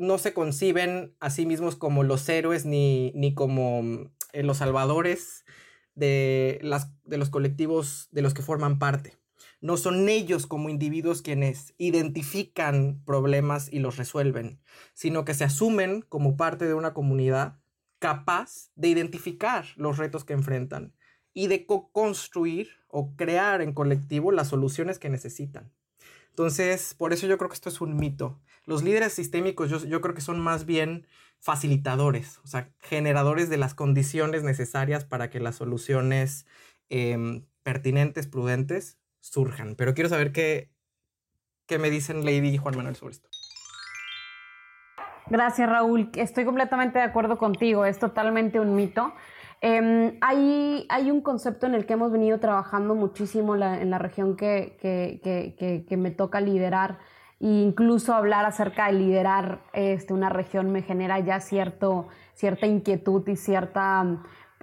no 0.01 0.19
se 0.19 0.35
conciben 0.35 1.15
a 1.21 1.31
sí 1.31 1.47
mismos 1.47 1.77
como 1.77 2.03
los 2.03 2.29
héroes 2.29 2.67
ni, 2.67 3.33
como 3.37 4.11
eh, 4.33 4.43
los 4.43 4.57
salvadores 4.57 5.45
de, 5.95 6.59
las, 6.63 6.89
de 7.05 7.19
los 7.19 7.31
colectivos 7.31 8.09
de 8.11 8.23
los 8.23 8.35
que 8.35 8.43
forman 8.43 8.81
parte. 8.81 9.17
No 9.65 9.79
son 9.79 10.11
ellos 10.11 10.47
como 10.47 10.69
individuos 10.69 11.23
quienes 11.23 11.73
identifican 11.79 13.01
problemas 13.07 13.73
y 13.73 13.79
los 13.79 13.97
resuelven, 13.97 14.61
sino 14.93 15.25
que 15.25 15.33
se 15.33 15.45
asumen 15.45 16.03
como 16.03 16.37
parte 16.37 16.67
de 16.67 16.75
una 16.75 16.93
comunidad 16.93 17.59
capaz 17.99 18.69
de 18.75 18.89
identificar 18.89 19.65
los 19.77 19.97
retos 19.97 20.27
que 20.27 20.35
enfrentan 20.35 20.93
y 21.33 21.47
de 21.47 21.65
co-construir 21.65 22.73
o 22.89 23.17
crear 23.17 23.63
en 23.63 23.73
colectivo 23.73 24.33
las 24.33 24.49
soluciones 24.49 24.99
que 24.99 25.09
necesitan. 25.09 25.73
Entonces, 26.29 26.93
por 26.93 27.15
eso 27.15 27.27
yo 27.27 27.39
creo 27.39 27.49
que 27.49 27.55
esto 27.55 27.71
es 27.71 27.81
un 27.81 27.97
mito. 27.97 28.43
Los 28.67 28.83
líderes 28.83 29.15
sistémicos 29.15 29.71
yo, 29.71 30.01
creo 30.03 30.15
que 30.15 30.21
son 30.21 30.41
más 30.41 30.67
bien 30.67 31.07
facilitadores, 31.41 32.39
o 32.45 32.49
sea, 32.49 32.71
generadores 32.81 33.49
de 33.49 33.57
las 33.57 33.73
condiciones 33.73 34.43
necesarias 34.43 35.07
para 35.07 35.31
que 35.31 35.41
las 35.41 35.57
soluciones 35.57 36.45
em, 36.91 37.47
pertinentes, 37.63 38.27
prudentes, 38.27 38.99
surjan. 39.25 39.75
Pero 39.75 39.95
quiero 39.95 40.11
saber 40.11 40.33
qué, 40.33 40.71
qué 41.67 41.79
me 41.79 41.91
dicen 41.91 42.25
Lady 42.25 42.49
y 42.49 42.59
Juan 42.59 42.77
Manuel 42.77 42.97
sobre 42.97 43.13
esto. 43.13 43.29
Gracias, 45.27 45.69
Raúl. 45.69 46.11
Estoy 46.15 46.45
completamente 46.45 46.99
de 46.99 47.05
acuerdo 47.05 47.39
contigo. 47.39 47.87
Es 47.87 47.99
totalmente 47.99 48.61
un 48.61 48.77
mito. 48.77 49.15
Em, 49.63 50.19
hay, 50.21 50.87
hay, 50.91 51.11
un 51.11 51.23
concepto 51.23 51.67
en 51.67 51.75
el 51.75 51.87
que 51.87 51.95
hemos 51.95 52.13
venido 52.13 52.39
trabajando 52.39 52.95
muchísimo 52.95 53.57
en 53.57 53.91
la 53.91 53.99
región 53.99 54.37
que, 54.37 54.77
que, 54.79 55.85
que, 55.89 55.97
me 55.97 56.11
toca 56.11 56.43
liderar. 56.43 56.99
E 57.41 57.47
incluso 57.47 58.13
hablar 58.13 58.45
acerca 58.45 58.89
de 58.89 58.93
liderar 58.93 59.63
este, 59.73 60.13
una 60.13 60.29
región 60.29 60.71
me 60.71 60.83
genera 60.83 61.19
ya 61.21 61.41
cierto, 61.41 62.09
cierta 62.35 62.67
inquietud 62.67 63.27
y 63.29 63.37
cierta 63.37 64.05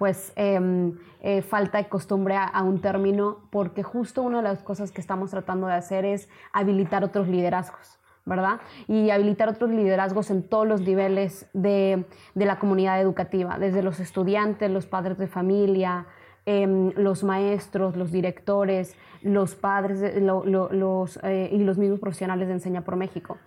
pues 0.02 0.32
em, 0.34 0.98
eh, 1.20 1.42
falta 1.42 1.78
de 1.78 1.88
costumbre 1.88 2.34
a, 2.34 2.60
un 2.64 2.80
término, 2.80 3.38
porque 3.50 3.84
justo 3.84 4.22
una 4.22 4.38
de 4.38 4.42
las 4.42 4.60
cosas 4.60 4.90
que 4.90 5.00
estamos 5.00 5.30
tratando 5.30 5.68
de 5.68 5.74
hacer 5.74 6.04
es 6.04 6.28
habilitar 6.52 7.04
otros 7.04 7.28
liderazgos. 7.28 8.00
¿verdad? 8.24 8.60
Y 8.88 9.10
habilitar 9.10 9.48
otros 9.48 9.70
liderazgos 9.70 10.32
en 10.32 10.42
todos 10.42 10.66
los 10.66 10.80
niveles 10.80 11.46
de, 11.52 12.04
la 12.34 12.58
comunidad 12.58 13.00
educativa, 13.00 13.60
desde 13.60 13.80
los 13.80 14.00
estudiantes, 14.00 14.72
los 14.72 14.86
padres 14.86 15.18
de 15.18 15.28
familia, 15.28 16.06
em, 16.46 16.90
los 16.96 17.22
maestros, 17.22 17.96
los 17.96 18.10
directores, 18.10 18.96
los 19.22 19.54
padres 19.54 20.20
los, 20.20 21.20
eh, 21.22 21.48
y 21.52 21.58
los 21.58 21.78
mismos 21.78 22.00
profesionales 22.00 22.48
de 22.48 22.54
Enseña 22.54 22.80
por 22.80 22.96
México. 22.96 23.38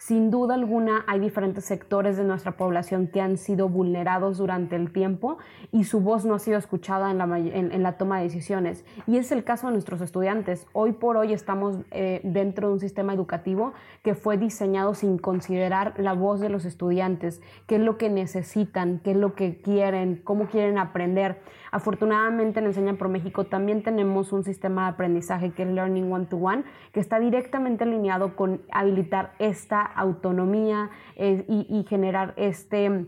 Sin 0.00 0.30
duda 0.30 0.54
alguna 0.54 1.04
hay 1.06 1.20
diferentes 1.20 1.66
sectores 1.66 2.16
de 2.16 2.24
nuestra 2.24 2.52
población 2.52 3.08
que 3.08 3.20
han 3.20 3.36
sido 3.36 3.68
vulnerados 3.68 4.38
durante 4.38 4.74
el 4.74 4.94
tiempo 4.94 5.36
y 5.72 5.84
su 5.84 6.00
voz 6.00 6.24
no 6.24 6.32
ha 6.32 6.38
sido 6.38 6.56
escuchada 6.56 7.10
en 7.10 7.82
la, 7.82 7.98
toma 7.98 8.16
de 8.16 8.22
decisiones. 8.22 8.82
Y 9.06 9.18
es 9.18 9.30
el 9.30 9.44
caso 9.44 9.66
de 9.66 9.74
nuestros 9.74 10.00
estudiantes. 10.00 10.66
Hoy 10.72 10.92
por 10.92 11.18
hoy 11.18 11.34
estamos 11.34 11.76
eh, 11.90 12.22
dentro 12.24 12.68
de 12.68 12.72
un 12.72 12.80
sistema 12.80 13.12
educativo 13.12 13.74
que 14.02 14.14
fue 14.14 14.38
diseñado 14.38 14.94
sin 14.94 15.18
considerar 15.18 15.92
la 15.98 16.14
voz 16.14 16.40
de 16.40 16.48
los 16.48 16.64
estudiantes, 16.64 17.42
qué 17.66 17.76
es 17.76 17.82
lo 17.82 17.98
que 17.98 18.08
necesitan, 18.08 19.02
qué 19.04 19.10
es 19.10 19.18
lo 19.18 19.34
que 19.34 19.60
quieren, 19.60 20.22
cómo 20.24 20.46
quieren 20.46 20.78
aprender. 20.78 21.42
Afortunadamente 21.70 22.60
en 22.60 22.66
Enseña 22.66 22.94
por 22.94 23.08
México 23.08 23.44
también 23.44 23.82
tenemos 23.82 24.32
un 24.32 24.44
sistema 24.44 24.84
de 24.84 24.88
aprendizaje 24.90 25.52
que 25.52 25.62
es 25.62 25.68
Learning 25.68 26.12
One 26.12 26.26
to 26.26 26.36
One, 26.36 26.64
que 26.92 27.00
está 27.00 27.20
directamente 27.20 27.84
alineado 27.84 28.34
con 28.36 28.62
habilitar 28.72 29.32
esta 29.38 29.80
autonomía 29.82 30.90
eh, 31.16 31.44
y, 31.48 31.84
generar 31.88 32.34
este... 32.36 33.06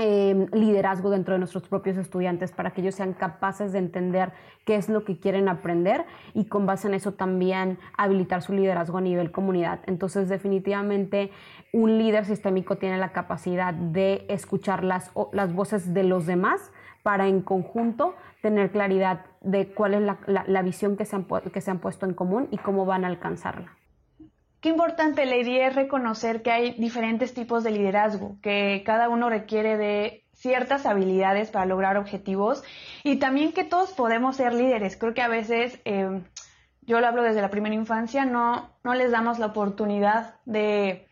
Em, 0.00 0.46
liderazgo 0.52 1.10
dentro 1.10 1.34
de 1.34 1.40
nuestros 1.40 1.68
propios 1.68 1.96
estudiantes 1.96 2.52
para 2.52 2.70
que 2.70 2.82
ellos 2.82 2.94
sean 2.94 3.14
capaces 3.14 3.72
de 3.72 3.80
entender 3.80 4.30
qué 4.64 4.76
es 4.76 4.88
lo 4.88 5.04
que 5.04 5.18
quieren 5.18 5.48
aprender 5.48 6.04
y 6.34 6.44
con 6.44 6.66
base 6.66 6.86
en 6.86 6.94
eso 6.94 7.14
también 7.14 7.80
habilitar 7.96 8.42
su 8.42 8.52
liderazgo 8.52 8.98
a 8.98 9.00
nivel 9.00 9.32
comunidad. 9.32 9.80
Entonces 9.86 10.28
definitivamente 10.28 11.32
un 11.72 11.98
líder 11.98 12.26
sistémico 12.26 12.76
tiene 12.76 12.96
la 12.96 13.10
capacidad 13.10 13.74
de 13.74 14.24
escuchar 14.28 14.84
las, 14.84 15.10
las 15.32 15.52
voces 15.52 15.92
de 15.92 16.04
los 16.04 16.26
demás 16.26 16.70
para 17.02 17.28
en 17.28 17.42
conjunto 17.42 18.14
tener 18.42 18.70
claridad 18.70 19.24
de 19.40 19.72
cuál 19.72 19.94
es 19.94 20.02
la, 20.26 20.62
visión 20.62 20.96
que 20.96 21.04
se, 21.04 21.16
han, 21.16 21.26
que 21.52 21.60
se 21.60 21.70
han 21.70 21.78
puesto 21.78 22.06
en 22.06 22.14
común 22.14 22.48
y 22.50 22.58
cómo 22.58 22.84
van 22.86 23.04
a 23.04 23.08
alcanzarla. 23.08 23.76
Qué 24.60 24.70
importante, 24.70 25.24
Lady, 25.24 25.58
es 25.58 25.74
reconocer 25.74 26.42
que 26.42 26.50
hay 26.50 26.72
diferentes 26.72 27.32
tipos 27.32 27.62
de 27.62 27.70
liderazgo, 27.70 28.36
que 28.42 28.82
cada 28.84 29.08
uno 29.08 29.30
requiere 29.30 29.76
de 29.76 30.24
ciertas 30.32 30.84
habilidades 30.84 31.50
para 31.50 31.66
lograr 31.66 31.96
objetivos 31.96 32.64
y 33.04 33.16
también 33.16 33.52
que 33.52 33.64
todos 33.64 33.92
podemos 33.92 34.36
ser 34.36 34.52
líderes. 34.54 34.96
Creo 34.96 35.14
que 35.14 35.22
a 35.22 35.28
veces, 35.28 35.80
eh, 35.84 36.22
yo 36.82 37.00
lo 37.00 37.06
hablo 37.06 37.22
desde 37.22 37.40
la 37.40 37.50
primera 37.50 37.74
infancia, 37.74 38.24
no, 38.24 38.70
no 38.82 38.94
les 38.94 39.12
damos 39.12 39.38
la 39.38 39.46
oportunidad 39.46 40.34
de 40.44 41.06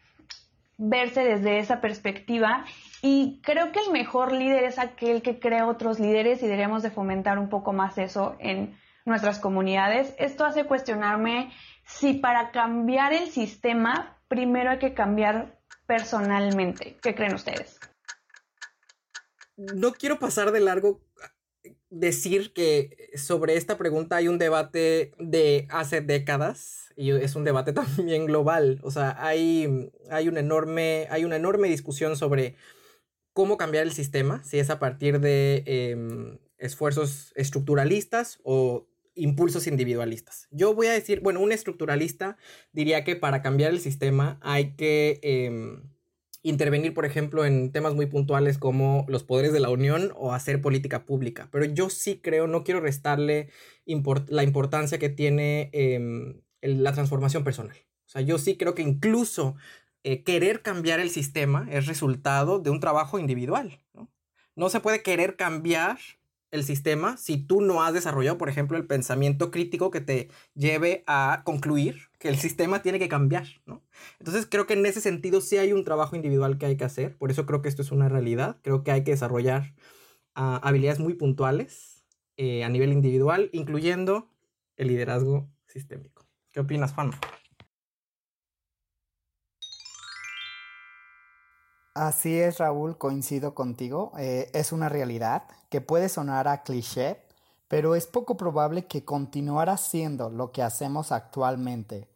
verse 0.77 1.25
desde 1.25 1.59
esa 1.59 1.81
perspectiva 1.81 2.65
y 3.03 3.41
creo 3.43 3.73
que 3.73 3.81
el 3.81 3.93
mejor 3.93 4.33
líder 4.33 4.65
es 4.65 4.79
aquel 4.79 5.23
que 5.23 5.39
crea 5.39 5.67
otros 5.67 6.01
líderes 6.01 6.43
y 6.43 6.47
deberíamos 6.47 6.83
de 6.83 6.91
fomentar 6.91 7.39
un 7.39 7.49
poco 7.49 7.73
más 7.73 7.99
eso 7.99 8.37
en 8.39 8.79
nuestras 9.05 9.39
comunidades. 9.39 10.15
Esto 10.19 10.45
hace 10.45 10.65
cuestionarme 10.65 11.53
si 11.85 12.15
para 12.15 12.51
cambiar 12.51 13.13
el 13.13 13.29
sistema 13.29 14.19
primero 14.29 14.71
hay 14.71 14.79
que 14.79 14.95
cambiar 14.95 15.61
personalmente. 15.87 16.97
¿Qué 17.01 17.15
creen 17.15 17.35
ustedes? 17.35 17.79
No 19.57 19.93
quiero 19.93 20.19
pasar 20.19 20.53
de 20.53 20.61
largo 20.61 21.01
decir 21.89 22.53
que 22.53 23.11
sobre 23.15 23.57
esta 23.57 23.79
pregunta 23.79 24.17
hay 24.17 24.29
un 24.29 24.39
debate 24.39 25.13
de 25.19 25.67
hace 25.71 26.01
décadas 26.01 26.93
y 26.97 27.11
es 27.13 27.37
un 27.37 27.45
debate 27.45 27.73
también 27.73 28.27
global. 28.27 28.81
O 28.83 28.91
sea, 28.91 29.17
hay, 29.19 29.91
hay, 30.11 30.29
un 30.29 30.39
enorme, 30.39 31.07
hay 31.11 31.25
una 31.25 31.37
enorme 31.37 31.69
discusión 31.69 32.17
sobre 32.17 32.57
cómo 33.37 33.59
cambiar 33.59 33.85
el 33.85 33.93
sistema, 33.93 34.43
si 34.45 34.59
es 34.59 34.71
a 34.71 34.79
partir 34.79 35.21
de 35.21 35.63
em, 35.67 36.39
esfuerzos 36.57 37.35
estructuralistas 37.37 38.39
o 38.45 38.89
impulsos 39.15 39.67
individualistas. 39.67 40.49
Yo 40.51 40.75
voy 40.75 40.87
a 40.87 40.93
decir, 40.93 41.21
bueno, 41.21 41.41
un 41.41 41.53
estructuralista 41.53 42.39
diría 42.73 43.05
que 43.05 43.15
para 43.15 43.43
cambiar 43.43 43.73
el 43.73 43.81
sistema 43.81 44.39
hay 44.41 44.75
que 44.75 45.21
em, 45.23 45.83
intervenir, 46.43 46.95
por 46.95 47.05
ejemplo, 47.05 47.45
en 47.45 47.73
temas 47.73 47.95
muy 47.95 48.07
puntuales 48.07 48.57
como 48.57 49.05
los 49.07 49.23
poderes 49.23 49.53
de 49.53 49.61
la 49.61 49.69
Unión 49.69 50.15
o 50.17 50.33
hacer 50.33 50.63
política 50.63 51.05
pública. 51.05 51.51
Pero 51.53 51.67
yo 51.67 51.91
sí 51.91 52.23
creo, 52.23 52.47
no 52.47 52.65
quiero 52.65 52.81
restarle 52.81 53.51
la 53.85 54.45
importancia 54.45 54.99
que 54.99 55.11
tiene 55.11 55.69
em, 55.75 56.41
la 56.63 56.95
transformación 56.95 57.45
personal. 57.45 57.77
O 58.07 58.09
sea, 58.09 58.23
yo 58.23 58.39
sí 58.39 58.57
creo 58.57 58.75
que 58.75 58.81
incluso 58.81 59.57
eh, 60.07 60.23
querer 60.23 60.63
cambiar 60.63 61.01
el 61.01 61.11
sistema 61.11 61.67
es 61.69 61.87
resultado 61.87 62.61
de 62.61 62.71
un 62.71 62.79
trabajo 62.79 63.19
individual. 63.19 63.81
¿no? 64.55 64.69
se 64.69 64.79
puede 64.79 65.03
querer 65.03 65.35
cambiar 65.35 65.99
el 66.53 66.63
sistema 66.63 67.17
si 67.17 67.39
tú 67.39 67.61
no 67.61 67.83
has 67.83 67.93
desarrollado, 67.93 68.39
por 68.39 68.49
ejemplo, 68.49 68.77
el 68.77 68.87
pensamiento 68.87 69.51
crítico 69.51 69.91
que 69.91 70.01
te 70.01 70.29
lleve 70.55 71.03
a 71.09 71.43
concluir 71.45 72.03
que 72.21 72.29
el 72.29 72.37
sistema 72.37 72.83
tiene 72.83 73.01
que 73.01 73.09
cambiar. 73.09 73.49
Entonces 74.21 74.47
creo 74.49 74.69
que 74.69 74.75
en 74.75 74.87
ese 74.87 75.01
sentido 75.01 75.41
sí 75.41 75.59
hay 75.59 75.73
un 75.73 75.83
trabajo 75.83 76.15
individual 76.15 76.57
que 76.57 76.67
hay 76.67 76.77
que 76.77 76.85
hacer, 76.85 77.17
por 77.17 77.33
eso 77.33 77.45
creo 77.45 77.61
que 77.61 77.69
esto 77.69 77.83
es 77.83 77.91
una 77.91 78.09
realidad, 78.09 78.59
creo 78.63 78.85
que 78.85 78.93
hay 78.93 79.03
que 79.03 79.11
desarrollar 79.11 79.75
ah, 80.37 80.61
habilidades 80.63 81.01
muy 81.01 81.15
puntuales 81.15 82.05
eh, 82.37 82.63
a 82.63 82.69
nivel 82.69 82.93
individual, 82.93 83.51
incluyendo 83.53 84.31
el 84.77 84.87
liderazgo 84.87 85.49
sistémico. 85.67 86.29
¿Qué 86.53 86.61
opinas, 86.61 86.93
Juan? 86.93 87.11
Así 91.97 92.39
es, 92.39 92.59
Raúl, 92.59 92.99
coincido 92.99 93.55
contigo. 93.55 94.13
Eh, 94.19 94.51
es 94.53 94.71
una 94.71 94.91
realidad 94.91 95.45
que 95.71 95.81
puede 95.81 96.11
sonar 96.11 96.47
a 96.47 96.63
cliché, 96.63 97.23
pero 97.69 97.95
es 97.95 98.07
poco 98.07 98.37
probable 98.37 98.85
que 98.85 99.07
continuar 99.07 99.71
haciendo 99.71 100.29
lo 100.29 100.53
que 100.53 100.63
hacemos 100.63 101.11
actualmente, 101.11 102.07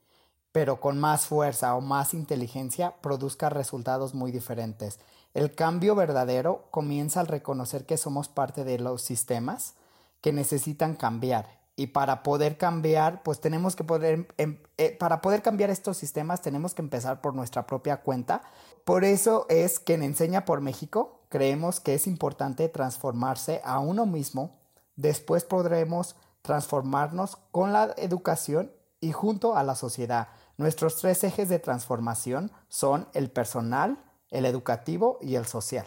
pero 0.53 0.83
con 0.83 1.01
más 1.01 1.25
fuerza 1.25 1.75
o 1.77 1.81
más 1.81 2.13
inteligencia, 2.13 2.97
produzca 3.01 3.49
resultados 3.49 4.13
muy 4.13 4.31
diferentes. 4.31 4.99
El 5.33 5.55
cambio 5.55 5.95
verdadero 5.95 6.67
comienza 6.71 7.21
al 7.21 7.29
reconocer 7.29 7.87
que 7.87 7.97
somos 7.97 8.29
parte 8.29 8.65
de 8.65 8.79
los 8.79 9.01
sistemas 9.01 9.77
que 10.21 10.35
necesitan 10.35 10.95
cambiar 10.95 11.60
y 11.81 11.87
para 11.87 12.23
poder 12.23 12.59
cambiar, 12.59 13.23
pues 13.23 13.41
tenemos 13.41 13.75
que 13.75 13.85
poder, 13.85 14.29
em, 14.37 14.59
eh, 14.77 14.95
para 14.99 15.23
poder 15.23 15.41
cambiar 15.41 15.71
estos 15.71 15.97
sistemas 15.97 16.43
tenemos 16.43 16.75
que 16.75 16.83
empezar 16.83 17.23
por 17.23 17.35
nuestra 17.35 17.67
propia 17.67 18.03
cuenta. 18.03 18.43
Por 18.85 19.03
eso 19.03 19.47
es 19.49 19.81
que 19.81 19.95
en 19.95 20.03
Enseña 20.03 20.45
por 20.45 20.61
México 20.61 21.23
creemos 21.31 21.81
que 21.81 21.95
es 21.95 22.07
importante 22.07 22.69
transformarse 22.69 23.63
a 23.65 23.79
uno 23.79 24.05
mismo. 24.05 24.59
Después 24.97 25.45
podremos 25.45 26.17
transformarnos 26.43 27.37
con 27.51 27.73
la 27.73 27.95
educación 27.97 28.71
y 29.01 29.13
junto 29.13 29.57
a 29.57 29.63
la 29.63 29.75
sociedad. 29.75 30.29
Nuestros 30.59 31.01
tres 31.01 31.25
ejes 31.25 31.49
de 31.49 31.61
transformación 31.61 32.53
son 32.69 33.09
el 33.15 33.31
personal, 33.31 33.97
el 34.29 34.45
educativo 34.45 35.17
y 35.23 35.37
el 35.37 35.47
social. 35.47 35.87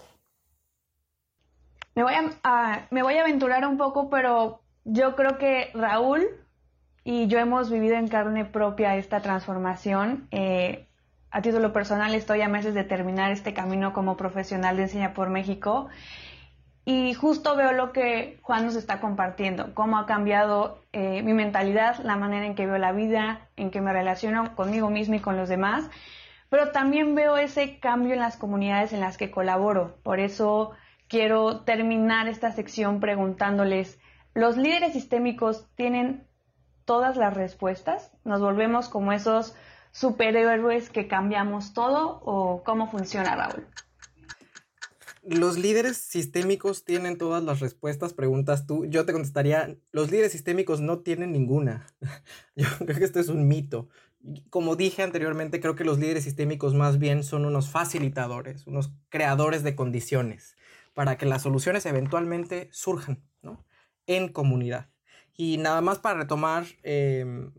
Me 1.94 2.02
voy 2.02 2.16
a, 2.16 2.88
me 2.90 3.04
voy 3.04 3.14
a 3.20 3.22
aventurar 3.22 3.68
un 3.68 3.78
poco, 3.78 4.10
pero 4.10 4.62
yo 4.86 5.16
creo 5.16 5.38
que 5.38 5.72
Raúl 5.74 6.25
y 7.04 7.28
yo 7.28 7.40
hemos 7.40 7.70
vivido 7.70 7.96
en 7.96 8.08
carne 8.08 8.46
propia 8.46 8.96
esta 8.96 9.22
transformación. 9.22 10.28
Eh, 10.32 10.88
a 11.32 11.42
título 11.42 11.74
personal 11.74 12.13
estoy 12.13 12.42
a 12.42 12.48
meses 12.48 12.74
de 12.74 12.84
terminar 12.84 13.32
este 13.32 13.54
camino 13.54 13.92
como 13.94 14.18
profesional 14.18 14.78
de 14.78 14.84
Enseña 14.84 15.13
por 15.13 15.30
México 15.30 15.90
y 16.86 17.13
justo 17.13 17.56
veo 17.56 17.72
lo 17.72 17.94
que 17.94 18.40
Juan 18.42 18.66
nos 18.66 18.75
está 18.75 19.00
compartiendo, 19.00 19.74
cómo 19.74 19.98
ha 19.98 20.06
cambiado 20.06 20.82
eh, 20.92 21.24
mi 21.24 21.34
mentalidad, 21.34 21.98
la 22.04 22.18
manera 22.18 22.46
en 22.46 22.56
que 22.56 22.66
veo 22.66 22.78
la 22.78 22.92
vida, 22.92 23.48
en 23.56 23.72
que 23.72 23.80
me 23.80 23.94
relaciono 23.94 24.54
conmigo 24.56 24.90
mismo 24.90 25.16
y 25.16 25.20
con 25.20 25.38
los 25.38 25.48
demás, 25.48 25.90
pero 26.50 26.72
también 26.72 27.16
veo 27.16 27.38
ese 27.38 27.80
cambio 27.80 28.13
en 28.13 28.20
las 28.20 28.36
comunidades 28.36 28.92
en 28.92 29.00
las 29.00 29.18
que 29.18 29.32
colaboro. 29.32 29.98
Por 30.04 30.20
eso 30.20 30.72
quiero 31.08 31.62
terminar 31.62 32.28
esta 32.28 32.52
sección 32.52 33.00
preguntándoles, 33.00 33.98
¿Los 34.34 34.58
líderes 34.58 34.94
sistémicos 34.94 35.68
tienen 35.75 36.28
todas 36.86 37.18
las 37.18 37.34
respuestas? 37.34 38.12
¿Nos 38.24 38.42
volvemos 38.42 38.90
como 38.90 39.12
esos 39.12 39.56
superhéroes 39.92 40.90
que 40.90 41.08
cambiamos 41.08 41.74
todo 41.74 42.20
o 42.25 42.63
cómo 42.63 42.90
funciona, 42.90 43.36
Raúl? 43.36 43.68
Los 45.24 45.58
líderes 45.58 45.98
sistémicos 45.98 46.84
tienen 46.84 47.18
todas 47.18 47.44
las 47.44 47.60
respuestas, 47.60 48.13
preguntas 48.13 48.66
tú. 48.66 48.86
Yo 48.86 49.06
te 49.06 49.13
contestaría, 49.13 49.78
los 49.92 50.12
líderes 50.12 50.34
sistémicos 50.34 50.82
no 50.82 51.00
tienen 51.00 51.32
ninguna. 51.32 51.88
Yo 52.56 52.68
creo 52.80 52.98
que 52.98 53.06
esto 53.06 53.20
es 53.20 53.30
un 53.30 53.48
mito. 53.48 53.88
Como 54.50 54.75
dije 54.75 55.04
anteriormente, 55.04 55.62
creo 55.62 55.75
que 55.75 55.86
los 55.86 56.00
líderes 56.00 56.24
sistémicos 56.24 56.74
más 56.74 56.98
bien 56.98 57.24
son 57.24 57.46
unos 57.46 57.69
facilitadores, 57.69 58.67
unos 58.67 58.91
creadores 59.10 59.63
de 59.63 59.76
condiciones 59.76 60.58
para 60.93 61.17
que 61.17 61.26
las 61.26 61.43
soluciones 61.43 61.86
eventualmente 61.86 62.69
surjan, 62.72 63.24
¿no? 63.41 63.63
En 64.08 64.30
comunidad. 64.30 64.89
Y 65.36 65.58
nada 65.58 65.82
más 65.82 66.00
para 66.00 66.20
retomar 66.20 66.66
em, 66.84 67.52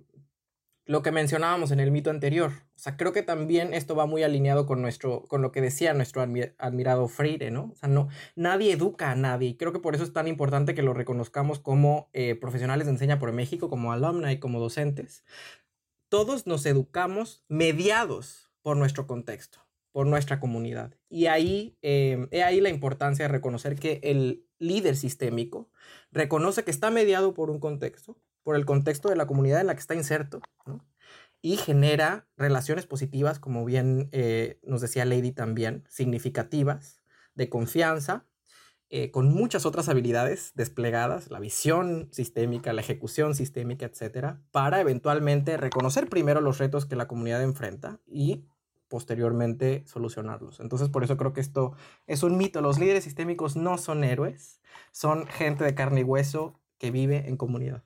lo 0.86 1.02
que 1.02 1.12
mencionábamos 1.12 1.70
en 1.70 1.80
el 1.80 1.90
mito 1.90 2.10
anterior. 2.10 2.52
O 2.76 2.78
sea, 2.78 2.96
creo 2.96 3.12
que 3.12 3.22
también 3.22 3.72
esto 3.72 3.94
va 3.94 4.06
muy 4.06 4.22
alineado 4.22 4.66
con, 4.66 4.82
nuestro, 4.82 5.22
con 5.22 5.42
lo 5.42 5.52
que 5.52 5.60
decía 5.60 5.94
nuestro 5.94 6.22
admirado 6.22 7.08
Freire, 7.08 7.50
¿no? 7.50 7.70
O 7.72 7.76
sea, 7.76 7.88
no, 7.88 8.08
nadie 8.36 8.72
educa 8.72 9.10
a 9.10 9.14
nadie. 9.14 9.56
Creo 9.56 9.72
que 9.72 9.78
por 9.78 9.94
eso 9.94 10.04
es 10.04 10.12
tan 10.12 10.28
importante 10.28 10.74
que 10.74 10.82
lo 10.82 10.92
reconozcamos 10.92 11.58
como 11.58 12.10
eh, 12.12 12.34
profesionales 12.34 12.86
de 12.86 12.92
enseña 12.92 13.18
por 13.18 13.32
México, 13.32 13.70
como 13.70 13.92
alumna 13.92 14.32
y 14.32 14.38
como 14.38 14.60
docentes. 14.60 15.24
Todos 16.08 16.46
nos 16.46 16.66
educamos 16.66 17.44
mediados 17.48 18.50
por 18.60 18.76
nuestro 18.76 19.06
contexto, 19.06 19.60
por 19.90 20.06
nuestra 20.06 20.38
comunidad. 20.38 20.94
Y 21.08 21.26
ahí, 21.26 21.78
eh, 21.80 22.28
ahí 22.44 22.60
la 22.60 22.68
importancia 22.70 23.24
de 23.24 23.32
reconocer 23.32 23.76
que 23.76 24.00
el 24.02 24.43
líder 24.58 24.96
sistémico 24.96 25.70
reconoce 26.12 26.64
que 26.64 26.70
está 26.70 26.90
mediado 26.90 27.34
por 27.34 27.50
un 27.50 27.60
contexto, 27.60 28.16
por 28.42 28.56
el 28.56 28.64
contexto 28.64 29.08
de 29.08 29.16
la 29.16 29.26
comunidad 29.26 29.60
en 29.60 29.66
la 29.66 29.74
que 29.74 29.80
está 29.80 29.94
inserto, 29.94 30.40
y 31.42 31.56
genera 31.56 32.26
relaciones 32.38 32.86
positivas, 32.86 33.38
como 33.38 33.64
bien 33.64 34.08
eh, 34.12 34.58
nos 34.62 34.80
decía 34.80 35.04
Lady 35.04 35.30
también, 35.30 35.84
significativas, 35.90 37.02
de 37.34 37.50
confianza, 37.50 38.26
eh, 38.88 39.10
con 39.10 39.28
muchas 39.28 39.66
otras 39.66 39.88
habilidades 39.88 40.52
desplegadas, 40.54 41.30
la 41.30 41.40
visión 41.40 42.08
sistémica, 42.12 42.72
la 42.72 42.80
ejecución 42.80 43.34
sistémica, 43.34 43.86
etcétera, 43.86 44.40
para 44.52 44.80
eventualmente 44.80 45.56
reconocer 45.56 46.08
primero 46.08 46.40
los 46.40 46.58
retos 46.58 46.86
que 46.86 46.96
la 46.96 47.08
comunidad 47.08 47.42
enfrenta 47.42 48.00
y 48.06 48.44
posteriormente 48.94 49.82
solucionarlos. 49.86 50.60
Entonces, 50.60 50.88
por 50.88 51.02
eso 51.02 51.16
creo 51.16 51.32
que 51.32 51.40
esto 51.40 51.72
es 52.06 52.22
un 52.22 52.38
mito. 52.38 52.60
Los 52.60 52.78
líderes 52.78 53.02
sistémicos 53.02 53.56
no 53.56 53.76
son 53.76 54.04
héroes, 54.04 54.62
son 54.92 55.26
gente 55.26 55.64
de 55.64 55.74
carne 55.74 56.02
y 56.02 56.04
hueso 56.04 56.60
que 56.78 56.92
vive 56.92 57.28
en 57.28 57.36
comunidad. 57.36 57.82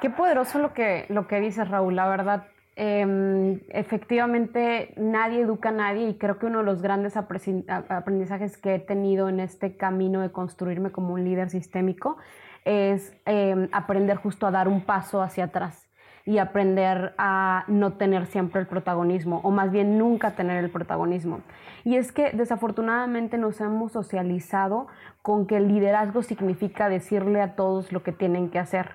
Qué 0.00 0.08
poderoso 0.08 0.60
lo 0.60 0.72
que, 0.72 1.06
lo 1.08 1.26
que 1.26 1.40
dices, 1.40 1.68
Raúl. 1.68 1.96
La 1.96 2.06
verdad, 2.06 2.46
em, 2.76 3.58
efectivamente 3.70 4.94
nadie 4.98 5.40
educa 5.40 5.70
a 5.70 5.72
nadie 5.72 6.10
y 6.10 6.14
creo 6.16 6.38
que 6.38 6.46
uno 6.46 6.60
de 6.60 6.66
los 6.66 6.80
grandes 6.80 7.16
aprendizajes 7.16 8.56
que 8.56 8.76
he 8.76 8.78
tenido 8.78 9.28
en 9.28 9.40
este 9.40 9.76
camino 9.76 10.20
de 10.20 10.30
construirme 10.30 10.92
como 10.92 11.14
un 11.14 11.24
líder 11.24 11.50
sistémico 11.50 12.18
es 12.64 13.12
em, 13.26 13.68
aprender 13.72 14.16
justo 14.16 14.46
a 14.46 14.52
dar 14.52 14.68
un 14.68 14.84
paso 14.84 15.22
hacia 15.22 15.46
atrás 15.46 15.83
y 16.26 16.38
aprender 16.38 17.14
a 17.18 17.64
no 17.68 17.94
tener 17.94 18.26
siempre 18.26 18.60
el 18.60 18.66
protagonismo, 18.66 19.40
o 19.42 19.50
más 19.50 19.70
bien 19.70 19.98
nunca 19.98 20.30
tener 20.30 20.64
el 20.64 20.70
protagonismo. 20.70 21.40
Y 21.84 21.96
es 21.96 22.12
que 22.12 22.30
desafortunadamente 22.32 23.36
nos 23.36 23.60
hemos 23.60 23.92
socializado 23.92 24.86
con 25.20 25.46
que 25.46 25.58
el 25.58 25.68
liderazgo 25.68 26.22
significa 26.22 26.88
decirle 26.88 27.42
a 27.42 27.56
todos 27.56 27.92
lo 27.92 28.02
que 28.02 28.12
tienen 28.12 28.48
que 28.48 28.58
hacer. 28.58 28.92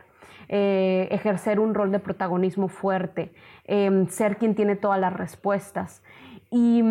Eh, 0.47 1.07
ejercer 1.11 1.59
un 1.59 1.75
rol 1.75 1.91
de 1.91 1.99
protagonismo 1.99 2.69
fuerte, 2.69 3.31
em, 3.65 4.07
ser 4.07 4.37
quien 4.37 4.55
tiene 4.55 4.75
todas 4.75 4.99
las 4.99 5.13
respuestas. 5.13 6.01
Y, 6.49 6.81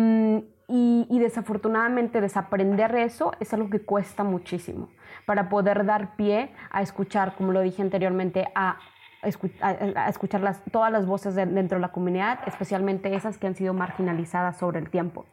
y, 0.69 1.05
y, 1.09 1.19
desafortunadamente 1.19 2.21
desaprender 2.21 2.95
eso 2.95 3.33
es 3.41 3.53
algo 3.53 3.69
que 3.69 3.81
cuesta 3.81 4.23
muchísimo 4.23 4.87
para 5.25 5.49
poder 5.49 5.85
dar 5.85 6.15
pie 6.15 6.53
a 6.71 6.81
escuchar, 6.81 7.35
como 7.35 7.51
lo 7.51 7.59
dije 7.59 7.81
anteriormente, 7.81 8.47
a 8.55 8.77
a, 9.21 10.09
escuchar 10.09 10.41
las, 10.41 10.61
todas 10.71 10.91
las 10.91 11.05
voces 11.05 11.35
dentro 11.35 11.77
de 11.77 11.81
la 11.81 11.89
comunidad, 11.89 12.39
especialmente 12.47 13.13
esas 13.13 13.37
que 13.37 13.47
han 13.47 13.55
sido 13.55 13.73
marginalizadas 13.73 14.57
sobre 14.57 14.79
el 14.79 14.89
tiempo. 14.89 15.25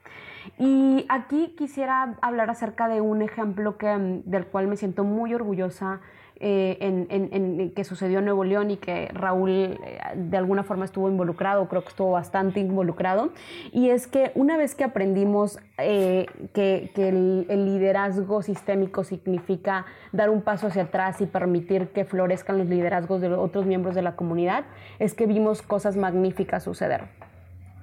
Y 0.59 1.07
aquí 1.09 1.55
quisiera 1.57 2.15
hablar 2.21 2.51
acerca 2.51 2.89
de 2.89 3.01
un 3.01 3.23
ejemplo 3.23 3.77
que, 3.77 4.23
del 4.25 4.47
cual 4.47 4.69
me 4.69 4.77
siento 4.77 5.05
muy 5.05 5.35
orgullosa 5.35 6.01
eh, 6.39 6.77
en, 6.81 7.71
que 7.71 7.85
sucedió 7.85 8.19
en 8.19 8.27
Nuevo 8.27 8.45
León 8.45 8.71
y 8.71 8.77
que 8.77 9.09
Raúl 9.15 9.51
eh, 9.51 9.79
de 10.15 10.37
alguna 10.37 10.65
forma 10.65 10.85
estuvo 10.85 11.09
involucrado, 11.09 11.67
creo 11.69 11.83
que 11.83 11.89
estuvo 11.89 12.13
bastante 12.13 12.61
involucrado, 12.61 13.31
y 13.73 13.89
es 13.89 14.07
que 14.07 14.33
una 14.35 14.57
vez 14.57 14.75
que 14.75 14.85
aprendimos 14.85 15.59
eh, 15.79 16.27
que, 16.53 16.91
el, 16.97 17.47
liderazgo 17.49 18.43
sistémico 18.43 19.03
significa 19.03 19.87
dar 20.13 20.29
un 20.29 20.43
paso 20.43 20.67
hacia 20.67 20.83
atrás 20.83 21.21
y 21.21 21.27
permitir 21.27 21.89
que 21.89 22.05
florezcan 22.05 22.59
los 22.59 22.67
liderazgos 22.67 23.21
de 23.21 23.33
otros 23.33 23.65
miembros 23.65 23.95
de 23.95 24.03
la 24.03 24.15
comunidad, 24.15 24.65
es 24.99 25.15
que 25.15 25.27
vimos 25.27 25.63
cosas 25.63 25.97
magníficas 25.97 26.65
suceder. 26.65 27.26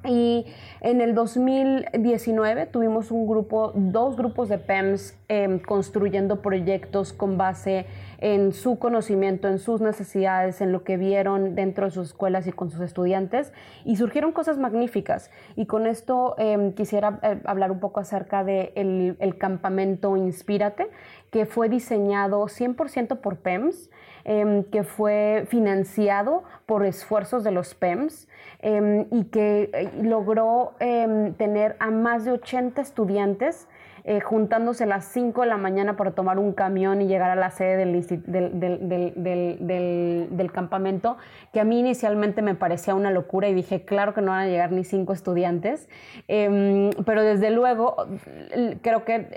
Y 0.05 0.45
en 0.81 0.99
el 0.99 1.15
2019 1.15 2.65
tuvimos 2.65 3.09
un 3.09 3.25
grupo, 3.25 3.71
dos 3.73 4.17
grupos 4.17 4.49
de 4.49 4.57
PEMS 4.57 5.17
em, 5.29 5.59
construyendo 5.59 6.41
proyectos 6.41 7.13
con 7.13 7.37
base 7.37 7.85
en 8.19 8.51
su 8.51 8.79
conocimiento, 8.79 9.47
en 9.47 9.59
sus 9.59 9.79
necesidades, 9.79 10.59
en 10.59 10.73
lo 10.73 10.83
que 10.83 10.97
vieron 10.97 11.55
dentro 11.55 11.85
de 11.85 11.91
sus 11.91 12.09
escuelas 12.09 12.47
y 12.47 12.51
con 12.51 12.69
sus 12.69 12.81
estudiantes. 12.81 13.53
Y 13.85 13.95
surgieron 13.95 14.33
cosas 14.33 14.57
magníficas. 14.57 15.31
Y 15.55 15.67
con 15.67 15.87
esto 15.87 16.35
em, 16.37 16.73
quisiera 16.73 17.19
eh, 17.23 17.39
hablar 17.45 17.71
un 17.71 17.79
poco 17.79 18.01
acerca 18.01 18.43
del 18.43 18.73
de 18.75 19.15
el 19.19 19.37
campamento 19.37 20.17
Inspírate, 20.17 20.89
que 21.31 21.45
fue 21.45 21.69
diseñado 21.69 22.43
100% 22.43 23.21
por 23.21 23.37
PEMS. 23.37 23.89
Em, 24.25 24.63
que 24.63 24.83
fue 24.83 25.45
financiado 25.49 26.43
por 26.65 26.85
esfuerzos 26.85 27.43
de 27.43 27.51
los 27.51 27.75
PEMS 27.75 28.29
em, 28.59 29.05
y 29.11 29.25
que 29.25 29.69
eh, 29.73 29.91
logró 30.01 30.75
em, 30.79 31.33
tener 31.33 31.75
a 31.79 31.91
más 31.91 32.23
de 32.23 32.31
80 32.31 32.81
estudiantes 32.81 33.67
eh, 34.05 34.19
juntándose 34.19 34.83
a 34.83 34.87
las 34.87 35.05
5 35.05 35.41
de 35.41 35.47
la 35.47 35.55
mañana 35.55 35.95
para 35.95 36.11
tomar 36.11 36.37
un 36.37 36.51
camión 36.51 37.01
y 37.01 37.07
llegar 37.07 37.29
a 37.31 37.35
la 37.35 37.51
sede 37.51 37.77
del, 37.77 37.93
campamento, 40.51 41.15
que 41.53 41.61
a 41.61 41.63
mí 41.63 41.79
inicialmente 41.79 42.41
me 42.41 42.53
parecía 42.53 42.95
una 42.95 43.11
locura 43.11 43.47
y 43.47 43.53
dije, 43.53 43.85
claro 43.85 44.13
que 44.13 44.21
no 44.21 44.31
van 44.31 44.41
a 44.41 44.47
llegar 44.47 44.73
ni 44.73 44.83
cinco 44.83 45.13
estudiantes, 45.13 45.87
em, 46.27 46.89
pero 47.05 47.23
desde 47.23 47.49
luego 47.49 47.95
creo 48.81 49.05
que 49.05 49.27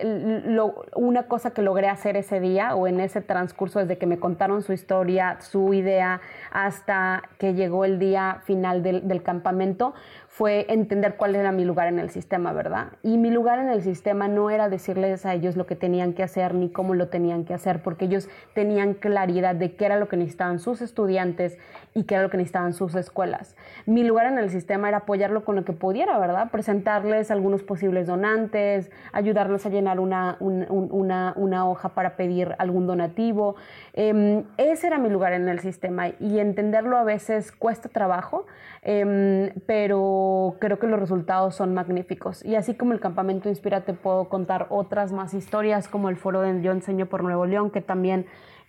una 0.97 1.29
cosa 1.29 1.53
que 1.53 1.63
logré 1.63 1.89
hacer 1.89 2.17
ese 2.17 2.41
día 2.41 2.75
o 2.75 2.89
en 2.89 2.99
ese 2.99 3.21
transcurso 3.21 3.79
desde 3.79 3.99
que 3.99 4.07
me 4.07 4.19
contaron 4.19 4.63
su 4.63 4.73
historia, 4.73 5.37
su 5.41 5.75
idea, 5.75 6.21
hasta 6.51 7.23
que 7.39 7.55
llegó 7.55 7.85
el 7.85 8.01
día 8.01 8.41
final 8.45 8.83
del 8.83 9.23
campamento, 9.23 9.95
fue 10.37 10.66
entender 10.68 11.16
cuál 11.16 11.35
era 11.35 11.51
mi 11.51 11.64
lugar 11.64 11.88
en 11.88 11.99
el 11.99 12.11
sistema, 12.11 12.53
¿verdad? 12.53 12.88
Y 13.03 13.16
mi 13.16 13.31
lugar 13.31 13.59
en 13.59 13.70
el 13.70 13.81
sistema 13.81 14.29
no 14.29 14.51
era 14.51 14.68
decirles 14.68 15.25
a 15.25 15.33
ellos 15.33 15.57
lo 15.57 15.64
que 15.64 15.77
tenían 15.77 16.12
que 16.12 16.22
hacer 16.22 16.53
ni 16.53 16.68
cómo 16.68 16.92
lo 16.92 17.09
tenían 17.09 17.46
que 17.46 17.55
hacer, 17.55 17.83
porque 17.83 18.05
ellos 18.05 18.29
tenían 18.53 18.92
claridad 18.92 19.55
de 19.55 19.77
qué 19.77 19.87
era 19.87 19.99
lo 19.99 20.09
que 20.09 20.18
necesitaban 20.18 20.59
sus 20.59 20.83
estudiantes 20.83 21.57
y 21.94 22.03
qué 22.03 22.16
era 22.16 22.22
lo 22.22 22.29
que 22.29 22.37
necesitaban 22.37 22.75
sus 22.75 22.94
escuelas. 22.96 23.57
Mi 23.87 24.05
lugar 24.05 24.27
en 24.27 24.37
el 24.37 24.51
sistema 24.51 24.88
era 24.88 24.99
apoyarlo 24.99 25.42
con 25.42 25.57
lo 25.57 25.64
que 25.64 25.72
pudiera, 25.72 26.18
¿verdad? 26.18 26.51
Presentarles 26.51 27.31
algunos 27.31 27.62
posibles 27.62 28.07
donantes, 28.07 28.90
ayudarles 29.12 29.64
a 29.64 29.70
llenar 29.70 30.01
una, 30.01 30.37
una, 30.38 31.66
hoja 31.66 31.94
para 31.94 32.14
pedir 32.16 32.55
algún 32.59 32.87
donativo. 32.87 33.57
Em, 33.94 34.44
ese 34.59 34.88
era 34.88 34.99
mi 34.99 35.09
lugar 35.09 35.33
en 35.33 35.49
el 35.49 35.61
sistema 35.61 36.09
y 36.20 36.40
entenderlo 36.40 36.99
a 36.99 37.05
veces 37.05 37.53
cuesta 37.53 37.88
trabajo, 37.88 38.44
em, 38.83 39.49
pero 39.64 40.26
creo 40.61 40.79
que 40.79 40.87
los 40.87 41.01
resultados 41.01 41.55
son 41.55 41.75
magníficos. 41.75 42.45
Y 42.45 42.55
así 42.55 42.75
como 42.75 42.93
el 42.93 43.01
campamento 43.01 43.49
Inspira, 43.49 43.85
te 43.85 43.93
puedo 43.93 44.29
contar 44.29 44.67
otras 44.71 45.12
más 45.12 45.35
historias, 45.35 45.89
como 45.89 46.09
el 46.09 46.17
foro 46.17 46.41
de 46.41 46.62
Yo 46.62 46.73
Enseño 46.73 47.07
por 47.07 47.23
Nuevo 47.23 47.47
León, 47.47 47.71
que 47.71 47.81
también 47.81 48.27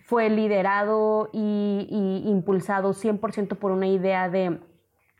fue 0.08 0.30
liderado 0.30 1.28
y, 1.32 2.22
impulsado 2.24 2.94
100% 2.94 3.56
por 3.58 3.72
una 3.72 3.86
idea 3.86 4.30
de, 4.30 4.58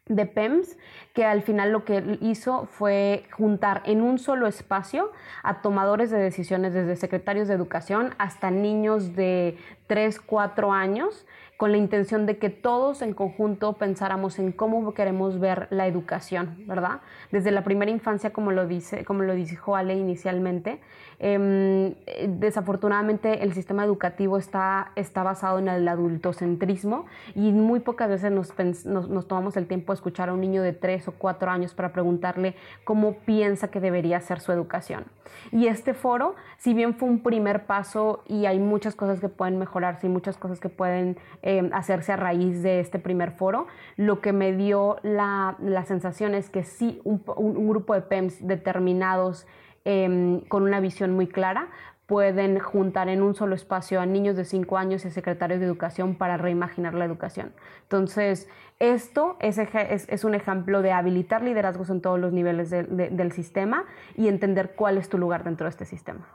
de 0.06 0.24
PEMS, 0.26 0.78
que 1.14 1.24
al 1.26 1.42
final 1.42 1.72
lo 1.72 1.84
que 1.84 2.18
hizo 2.22 2.66
fue 2.66 3.24
juntar 3.32 3.82
en 3.84 4.00
un 4.00 4.18
solo 4.18 4.46
espacio 4.46 5.12
a 5.42 5.60
tomadores 5.60 6.10
de 6.10 6.18
decisiones, 6.18 6.72
desde 6.72 6.96
secretarios 6.96 7.48
de 7.48 7.54
educación 7.54 8.14
hasta 8.16 8.50
niños 8.50 9.14
de 9.14 9.58
3, 9.88 10.20
4 10.20 10.72
años, 10.72 11.26
con 11.58 11.72
la 11.72 11.78
intención 11.78 12.24
de 12.24 12.38
que 12.38 12.50
todos 12.50 13.02
en 13.02 13.14
conjunto 13.14 13.72
pensáramos 13.72 14.38
en 14.38 14.52
cómo 14.52 14.94
queremos 14.94 15.40
ver 15.40 15.66
la 15.70 15.88
educación, 15.88 16.54
¿verdad? 16.68 17.00
Desde 17.32 17.50
la 17.50 17.64
primera 17.64 17.90
infancia, 17.90 18.30
como 18.32 18.52
lo 18.52 18.68
dice, 18.68 19.04
como 19.04 19.24
lo 19.24 19.34
dijo 19.34 19.74
Ale 19.74 19.96
inicialmente, 19.96 20.78
Em, 21.20 21.94
desafortunadamente 22.38 23.42
el 23.42 23.52
sistema 23.52 23.84
educativo 23.84 24.38
está, 24.38 24.92
está 24.94 25.24
basado 25.24 25.58
en 25.58 25.66
el 25.66 25.88
adultocentrismo 25.88 27.06
y 27.34 27.50
muy 27.50 27.80
pocas 27.80 28.08
veces 28.08 28.30
nos, 28.30 28.54
nos, 28.86 29.26
tomamos 29.26 29.56
el 29.56 29.66
tiempo 29.66 29.92
de 29.92 29.96
escuchar 29.96 30.28
a 30.28 30.32
un 30.32 30.40
niño 30.40 30.62
de 30.62 30.72
3 30.72 31.08
o 31.08 31.12
4 31.12 31.50
años 31.50 31.74
para 31.74 31.92
preguntarle 31.92 32.54
cómo 32.84 33.14
piensa 33.24 33.68
que 33.68 33.80
debería 33.80 34.20
ser 34.20 34.38
su 34.38 34.52
educación. 34.52 35.06
Y 35.50 35.66
este 35.66 35.92
foro, 35.92 36.36
si 36.56 36.72
bien 36.72 36.94
fue 36.94 37.08
un 37.08 37.20
primer 37.20 37.66
paso 37.66 38.22
y 38.28 38.46
hay 38.46 38.60
muchas 38.60 38.94
cosas 38.94 39.18
que 39.18 39.28
pueden 39.28 39.58
mejorarse 39.58 40.06
y 40.06 40.10
muchas 40.10 40.36
cosas 40.36 40.60
que 40.60 40.68
pueden 40.68 41.18
em, 41.42 41.70
hacerse 41.72 42.12
a 42.12 42.16
raíz 42.16 42.62
de 42.62 42.78
este 42.78 43.00
primer 43.00 43.32
foro, 43.32 43.66
lo 43.96 44.20
que 44.20 44.32
me 44.32 44.52
dio 44.52 44.98
la, 45.02 45.56
la 45.60 45.84
sensación 45.84 46.34
es 46.34 46.48
que 46.48 46.62
sí, 46.62 47.00
un, 47.02 47.22
un 47.36 47.68
grupo 47.68 47.94
de 47.94 48.02
PEMS 48.02 48.46
determinados, 48.46 49.46
Em, 49.84 50.40
con 50.40 50.62
una 50.62 50.80
visión 50.80 51.12
muy 51.12 51.26
clara, 51.26 51.70
pueden 52.06 52.58
juntar 52.58 53.10
en 53.10 53.22
un 53.22 53.34
solo 53.34 53.54
espacio 53.54 54.00
a 54.00 54.06
niños 54.06 54.34
de 54.34 54.46
5 54.46 54.78
años 54.78 55.04
y 55.04 55.10
secretarios 55.10 55.60
de 55.60 55.66
educación 55.66 56.14
para 56.14 56.38
reimaginar 56.38 56.94
la 56.94 57.04
educación. 57.04 57.52
Entonces, 57.82 58.48
esto 58.78 59.36
es, 59.40 60.24
un 60.24 60.34
ejemplo 60.34 60.80
de 60.80 60.92
habilitar 60.92 61.42
liderazgos 61.42 61.90
en 61.90 62.00
todos 62.00 62.18
los 62.18 62.32
niveles 62.32 62.70
del 62.70 63.32
sistema 63.32 63.84
y 64.16 64.28
entender 64.28 64.74
cuál 64.74 64.96
es 64.96 65.10
tu 65.10 65.18
lugar 65.18 65.44
dentro 65.44 65.66
de 65.66 65.70
este 65.70 65.84
sistema. 65.84 66.26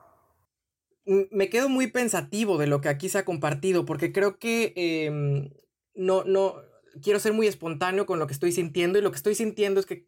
Mm, 1.05 1.21
me 1.31 1.49
quedo 1.49 1.69
muy 1.69 1.87
pensativo 1.87 2.59
de 2.59 2.67
lo 2.67 2.79
que 2.79 2.89
aquí 2.89 3.09
se 3.09 3.17
ha 3.17 3.25
compartido, 3.25 3.83
porque 3.83 4.11
creo 4.11 4.37
que 4.37 4.73
em, 4.75 5.49
no, 5.95 6.23
no, 6.23 6.53
quiero 7.01 7.19
ser 7.19 7.33
muy 7.33 7.47
espontáneo 7.47 8.05
con 8.05 8.19
lo 8.19 8.27
que 8.27 8.33
estoy 8.33 8.51
sintiendo 8.51 8.99
y 8.99 9.01
lo 9.01 9.09
que 9.09 9.17
estoy 9.17 9.33
sintiendo 9.33 9.79
es 9.79 9.87
que 9.87 10.07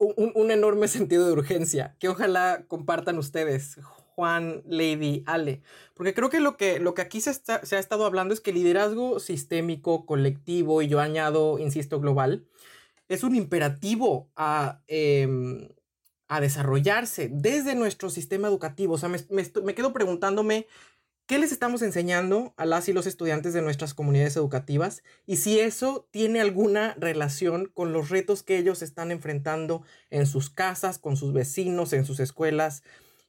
un, 0.00 0.50
enorme 0.50 0.88
sentido 0.88 1.26
de 1.26 1.32
urgencia 1.32 1.94
que 1.98 2.08
ojalá 2.08 2.64
compartan 2.66 3.18
ustedes, 3.18 3.78
Juan, 4.14 4.62
Lady, 4.66 5.22
Ale, 5.26 5.62
porque 5.94 6.14
creo 6.14 6.30
que 6.30 6.40
lo 6.40 6.56
que, 6.56 6.80
lo 6.80 6.94
que 6.94 7.02
aquí 7.02 7.20
se, 7.20 7.34
se 7.34 7.76
ha 7.76 7.78
estado 7.78 8.06
hablando 8.06 8.34
es 8.34 8.40
que 8.40 8.52
liderazgo 8.52 9.20
sistémico, 9.20 10.06
colectivo 10.06 10.82
y 10.82 10.88
yo 10.88 11.00
añado, 11.00 11.58
insisto, 11.58 12.00
global, 12.00 12.46
es 13.08 13.24
un 13.24 13.34
imperativo 13.34 14.30
a, 14.36 14.80
em, 14.86 15.68
a 16.28 16.40
desarrollarse 16.40 17.28
desde 17.30 17.74
nuestro 17.74 18.08
sistema 18.08 18.48
educativo. 18.48 18.94
O 18.94 18.98
sea, 18.98 19.08
me, 19.08 19.18
me 19.30 19.74
quedo 19.74 19.92
preguntándome 19.92 20.66
¿Qué 21.30 21.38
les 21.38 21.52
estamos 21.52 21.82
enseñando 21.82 22.54
a 22.56 22.66
las 22.66 22.88
y 22.88 22.92
los 22.92 23.06
estudiantes 23.06 23.54
de 23.54 23.62
nuestras 23.62 23.94
comunidades 23.94 24.34
educativas? 24.34 25.04
Y 25.26 25.36
si 25.36 25.60
eso 25.60 26.08
tiene 26.10 26.40
alguna 26.40 26.96
relación 26.98 27.66
con 27.66 27.92
los 27.92 28.08
retos 28.08 28.42
que 28.42 28.58
ellos 28.58 28.82
están 28.82 29.12
enfrentando 29.12 29.84
en 30.10 30.26
sus 30.26 30.50
casas, 30.50 30.98
con 30.98 31.16
sus 31.16 31.32
vecinos, 31.32 31.92
en 31.92 32.04
sus 32.04 32.18
escuelas 32.18 32.82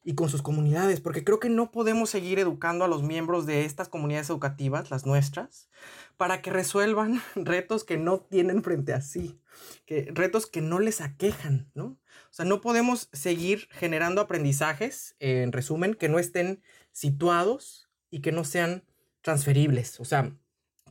y 0.04 0.16
con 0.16 0.30
sus 0.30 0.42
comunidades, 0.42 1.00
porque 1.00 1.24
creo 1.24 1.40
que 1.40 1.50
no 1.50 1.70
podemos 1.70 2.10
seguir 2.10 2.40
educando 2.40 2.86
a 2.86 2.88
los 2.88 3.04
miembros 3.04 3.46
de 3.46 3.66
estas 3.66 3.88
comunidades 3.88 4.32
educativas, 4.32 4.90
las 4.90 5.06
nuestras, 5.06 5.70
para 6.18 6.42
que 6.42 6.50
resuelvan 6.50 7.22
retos 7.36 7.84
que 7.84 7.98
no 7.98 8.20
tienen 8.20 8.64
frente 8.64 8.94
a 8.94 9.02
sí, 9.02 9.40
que 9.86 10.10
retos 10.12 10.48
que 10.48 10.62
no 10.62 10.80
les 10.80 11.02
aquejan, 11.02 11.70
¿no? 11.76 12.00
O 12.32 12.34
sea, 12.34 12.46
no 12.46 12.62
podemos 12.62 13.10
seguir 13.14 13.68
generando 13.70 14.22
aprendizajes, 14.22 15.16
en 15.20 15.52
resumen, 15.52 15.94
que 15.94 16.10
no 16.10 16.18
estén 16.18 16.64
situados 16.94 17.90
y 18.12 18.21
que 18.21 18.32
no 18.32 18.43
sean 18.43 18.84
transferibles. 19.21 20.00
O 20.00 20.06
sea, 20.06 20.36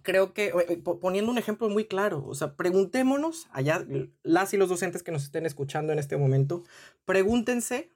creo 0.03 0.33
que, 0.33 0.53
poniendo 1.01 1.31
un 1.31 1.39
ejemplo 1.39 1.69
muy 1.69 1.85
claro, 1.85 2.25
o 2.27 2.35
sea, 2.35 2.57
preguntémonos, 2.57 3.47
allá 3.53 3.87
las 4.23 4.53
y 4.55 4.57
los 4.57 4.69
docentes 4.69 5.03
que 5.03 5.13
nos 5.13 5.23
estén 5.23 5.47
escuchando 5.47 5.93
en 5.93 5.99
este 5.99 6.17
momento, 6.17 6.65
pregúntense 7.05 7.93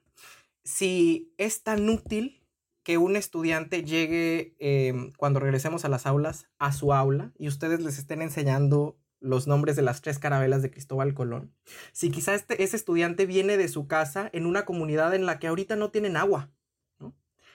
si 0.63 1.33
es 1.37 1.63
tan 1.63 1.89
útil 1.89 2.41
que 2.83 2.97
un 2.99 3.15
estudiante 3.15 3.83
llegue 3.83 4.55
em, 4.59 5.11
cuando 5.17 5.39
regresemos 5.39 5.85
a 5.85 5.89
las 5.89 6.05
aulas 6.05 6.47
a 6.59 6.71
su 6.71 6.93
aula 6.93 7.33
y 7.37 7.47
ustedes 7.47 7.81
les 7.81 7.97
estén 7.97 8.21
enseñando 8.21 8.99
los 9.19 9.47
nombres 9.47 9.75
de 9.75 9.81
las 9.81 10.01
tres 10.01 10.19
carabelas 10.19 10.61
de 10.61 10.69
Cristóbal 10.69 11.15
Colón. 11.15 11.51
Si 11.93 12.11
quizá 12.11 12.35
este, 12.35 12.61
ese 12.61 12.75
estudiante 12.75 13.25
viene 13.25 13.57
de 13.57 13.67
su 13.67 13.87
casa 13.87 14.29
en 14.33 14.45
una 14.45 14.65
comunidad 14.65 15.15
en 15.15 15.25
la 15.25 15.39
que 15.39 15.47
ahorita 15.47 15.75
no 15.75 15.89
tienen 15.89 16.15
agua. 16.15 16.51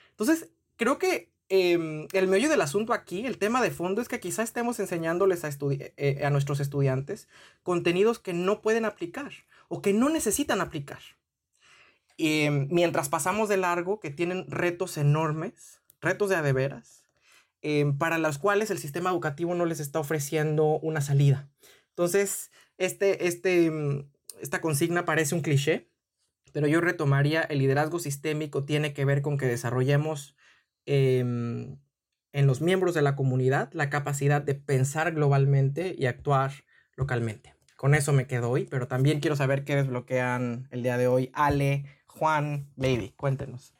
Entonces, 0.09 0.51
creo 0.75 0.97
que 0.97 1.30
Em, 1.53 2.07
el 2.13 2.29
meollo 2.29 2.47
del 2.47 2.61
asunto 2.61 2.93
aquí, 2.93 3.25
el 3.25 3.37
tema 3.37 3.61
de 3.61 3.71
fondo 3.71 4.01
es 4.01 4.07
que 4.07 4.21
quizá 4.21 4.41
estemos 4.41 4.79
enseñándoles 4.79 5.43
a, 5.43 5.49
eh, 5.49 5.93
eh, 5.97 6.29
nuestros 6.31 6.61
estudiantes 6.61 7.27
contenidos 7.61 8.19
que 8.19 8.31
no 8.31 8.61
pueden 8.61 8.85
aplicar 8.85 9.33
o 9.67 9.81
que 9.81 9.91
no 9.91 10.07
necesitan 10.07 10.61
aplicar. 10.61 11.01
Em, 12.17 12.69
mientras 12.71 13.09
pasamos 13.09 13.49
de 13.49 13.57
largo, 13.57 13.99
que 13.99 14.11
tienen 14.11 14.49
retos 14.49 14.95
enormes, 14.95 15.81
retos 15.99 16.29
de 16.29 16.37
adeveras, 16.37 17.03
em, 17.61 17.97
para 17.97 18.17
los 18.17 18.37
cuales 18.37 18.71
el 18.71 18.79
sistema 18.79 19.09
educativo 19.09 19.53
no 19.53 19.65
les 19.65 19.81
está 19.81 19.99
ofreciendo 19.99 20.79
una 20.79 21.01
salida. 21.01 21.49
Entonces, 21.89 22.49
este, 22.77 23.27
este, 23.27 23.69
esta 24.39 24.61
consigna 24.61 25.03
parece 25.03 25.35
un 25.35 25.41
cliché, 25.41 25.89
pero 26.53 26.67
yo 26.67 26.79
retomaría, 26.79 27.41
el 27.41 27.59
liderazgo 27.59 27.99
sistémico 27.99 28.63
tiene 28.63 28.93
que 28.93 29.03
ver 29.03 29.21
con 29.21 29.37
que 29.37 29.47
desarrollemos 29.47 30.37
Em, 30.85 31.77
en 32.33 32.47
los 32.47 32.61
miembros 32.61 32.93
de 32.93 33.01
la 33.01 33.15
comunidad 33.15 33.69
la 33.73 33.89
capacidad 33.89 34.41
de 34.41 34.55
pensar 34.55 35.11
globalmente 35.13 35.95
y 35.97 36.05
actuar 36.05 36.51
localmente. 36.95 37.55
con 37.75 37.95
eso 37.95 38.13
me 38.13 38.27
quedo 38.27 38.51
hoy, 38.51 38.65
pero 38.69 38.87
también 38.87 39.21
quiero 39.21 39.35
saber 39.35 39.63
qué 39.63 39.75
desbloquean 39.75 40.67
el 40.69 40.83
día 40.83 40.97
de 40.97 41.07
hoy. 41.07 41.31
Ale, 41.33 41.85
Juan, 42.05 42.67
Lady, 42.75 43.09
cuéntenos. 43.17 43.73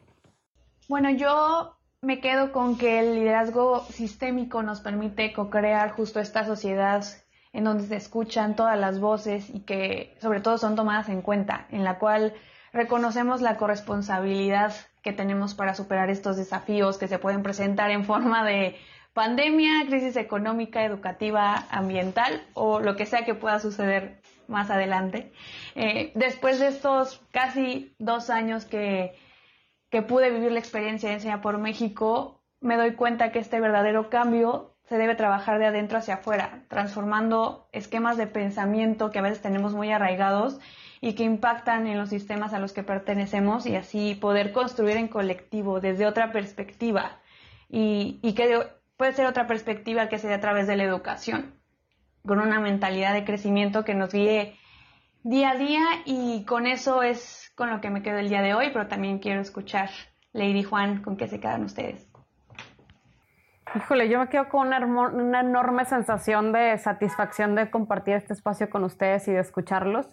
Bueno, 0.90 1.12
yo 1.12 1.78
me 2.02 2.20
quedo 2.20 2.52
con 2.52 2.80
que 2.80 3.00
el 3.00 3.14
liderazgo 3.14 3.86
sistémico 3.92 4.64
nos 4.64 4.82
permite 4.82 5.34
co-crear 5.34 5.92
justo 5.92 6.20
esta 6.20 6.46
sociedad 6.46 7.06
en 7.54 7.64
donde 7.64 7.86
se 7.86 7.96
escuchan 7.96 8.56
todas 8.56 8.80
las 8.80 9.00
voces 9.00 9.52
y 9.54 9.60
que 9.60 10.16
sobre 10.20 10.42
todo 10.42 10.58
son 10.58 10.76
tomadas 10.76 11.10
en 11.10 11.22
cuenta, 11.22 11.68
en 11.70 11.84
la 11.84 12.00
cual 12.00 12.34
reconocemos 12.74 13.42
la 13.42 13.58
corresponsabilidad 13.58 14.74
que 15.02 15.14
tenemos 15.14 15.54
para 15.56 15.74
superar 15.74 16.10
estos 16.10 16.38
desafíos 16.38 16.98
que 16.98 17.08
se 17.08 17.20
pueden 17.20 17.44
presentar 17.44 17.92
en 17.92 18.06
forma 18.06 18.46
de 18.46 18.78
pandemia, 19.14 19.86
crisis 19.88 20.16
económica, 20.16 20.84
educativa, 20.84 21.66
ambiental 21.70 22.42
o 22.54 22.80
lo 22.80 22.96
que 22.96 23.06
sea 23.06 23.26
que 23.26 23.36
pueda 23.36 23.60
suceder 23.60 24.22
más 24.48 24.70
adelante. 24.70 25.32
Eh, 25.76 26.12
después 26.16 26.60
de 26.60 26.68
estos 26.68 27.22
casi 27.32 27.96
dos 28.00 28.30
años 28.30 28.66
que, 28.66 29.14
que 29.90 30.02
pude 30.02 30.30
vivir 30.32 30.52
la 30.52 30.60
experiencia 30.60 31.10
de 31.10 31.16
Enseña 31.16 31.42
por 31.42 31.58
México, 31.58 32.42
me 32.60 32.78
doy 32.78 32.94
cuenta 32.94 33.32
que 33.32 33.40
este 33.40 33.60
verdadero 33.60 34.10
cambio 34.10 34.76
se 34.88 34.98
debe 34.98 35.16
trabajar 35.16 35.58
de 35.58 35.68
adentro 35.68 35.98
hacia 35.98 36.16
afuera, 36.16 36.64
transformando 36.68 37.68
esquemas 37.72 38.18
de 38.18 38.28
pensamiento 38.28 39.10
que 39.10 39.20
a 39.20 39.24
veces 39.24 39.42
tenemos 39.42 39.74
muy 39.74 39.92
arraigados 39.92 40.60
y 41.02 41.16
que 41.16 41.24
impactan 41.24 41.88
en 41.88 41.98
los 41.98 42.10
sistemas 42.10 42.54
a 42.54 42.60
los 42.60 42.74
que 42.74 42.84
pertenecemos 42.84 43.66
y 43.66 43.76
así 43.76 44.16
poder 44.16 44.54
construir 44.54 44.98
en 44.98 45.08
colectivo 45.08 45.82
desde 45.82 46.06
otra 46.06 46.32
perspectiva 46.32 47.20
y, 47.68 48.20
y 48.22 48.34
que 48.34 48.68
puede 48.98 49.14
ser 49.14 49.26
otra 49.26 49.48
perspectiva 49.48 50.08
que 50.10 50.20
sea 50.20 50.36
a 50.36 50.40
través 50.40 50.68
de 50.68 50.78
la 50.78 50.84
educación, 50.84 51.56
con 52.26 52.40
una 52.40 52.60
mentalidad 52.60 53.14
de 53.14 53.26
crecimiento 53.26 53.84
que 53.84 53.96
nos 53.96 54.14
guíe 54.14 54.56
día 55.24 55.52
a 55.52 55.56
día 55.56 55.84
y 56.06 56.46
con 56.46 56.68
eso 56.68 57.02
es 57.02 57.52
con 57.56 57.72
lo 57.72 57.82
que 57.82 57.90
me 57.90 58.04
quedo 58.04 58.20
el 58.20 58.30
día 58.30 58.44
de 58.44 58.54
hoy, 58.54 58.70
pero 58.72 58.88
también 58.88 59.18
quiero 59.18 59.42
escuchar 59.42 59.90
Lady 60.34 60.64
Juan 60.64 61.02
con 61.02 61.18
qué 61.18 61.28
se 61.28 61.40
quedan 61.40 61.64
ustedes. 61.64 62.08
Híjole, 63.76 64.10
yo 64.10 64.20
me 64.20 64.28
quedo 64.28 64.50
con 64.50 64.68
una, 64.68 64.86
una, 64.86 65.40
enorme 65.40 65.86
sensación 65.86 66.52
de 66.52 66.78
satisfacción 66.78 67.56
de 67.56 67.70
compartir 67.72 68.16
este 68.16 68.34
espacio 68.34 68.70
con 68.70 68.84
ustedes 68.84 69.28
y 69.30 69.32
de 69.32 69.40
escucharlos. 69.40 70.08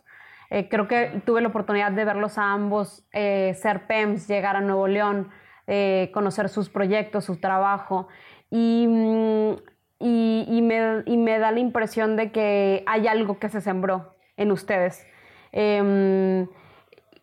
Eh, 0.51 0.69
creo 0.69 0.89
que 0.89 1.23
tuve 1.27 1.43
la 1.43 1.49
oportunidad 1.49 1.93
de 1.93 2.05
verlos 2.05 2.39
a 2.39 2.53
ambos 2.53 3.07
eh, 3.13 3.55
ser 3.61 3.87
PEMS, 3.87 4.29
llegar 4.29 4.57
a 4.57 4.61
Nuevo 4.61 4.89
León, 4.89 5.31
eh, 5.67 6.11
conocer 6.15 6.49
sus 6.49 6.71
proyectos, 6.71 7.25
su 7.25 7.37
trabajo. 7.37 8.09
Mm, 8.51 9.53
y, 10.01 10.47
y, 10.49 10.63
me, 10.63 11.03
y, 11.07 11.17
me, 11.17 11.39
da 11.39 11.51
la 11.53 11.61
impresión 11.61 12.17
de 12.17 12.33
que 12.33 12.85
hay 12.87 13.07
algo 13.09 13.39
que 13.39 13.49
se 13.49 13.61
sembró 13.61 14.15
en 14.37 14.53
ustedes. 14.53 15.07
Em, 15.53 16.47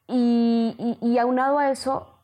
y, 0.07 0.97
y, 1.01 1.17
aunado 1.17 1.57
a 1.57 1.71
eso, 1.71 2.14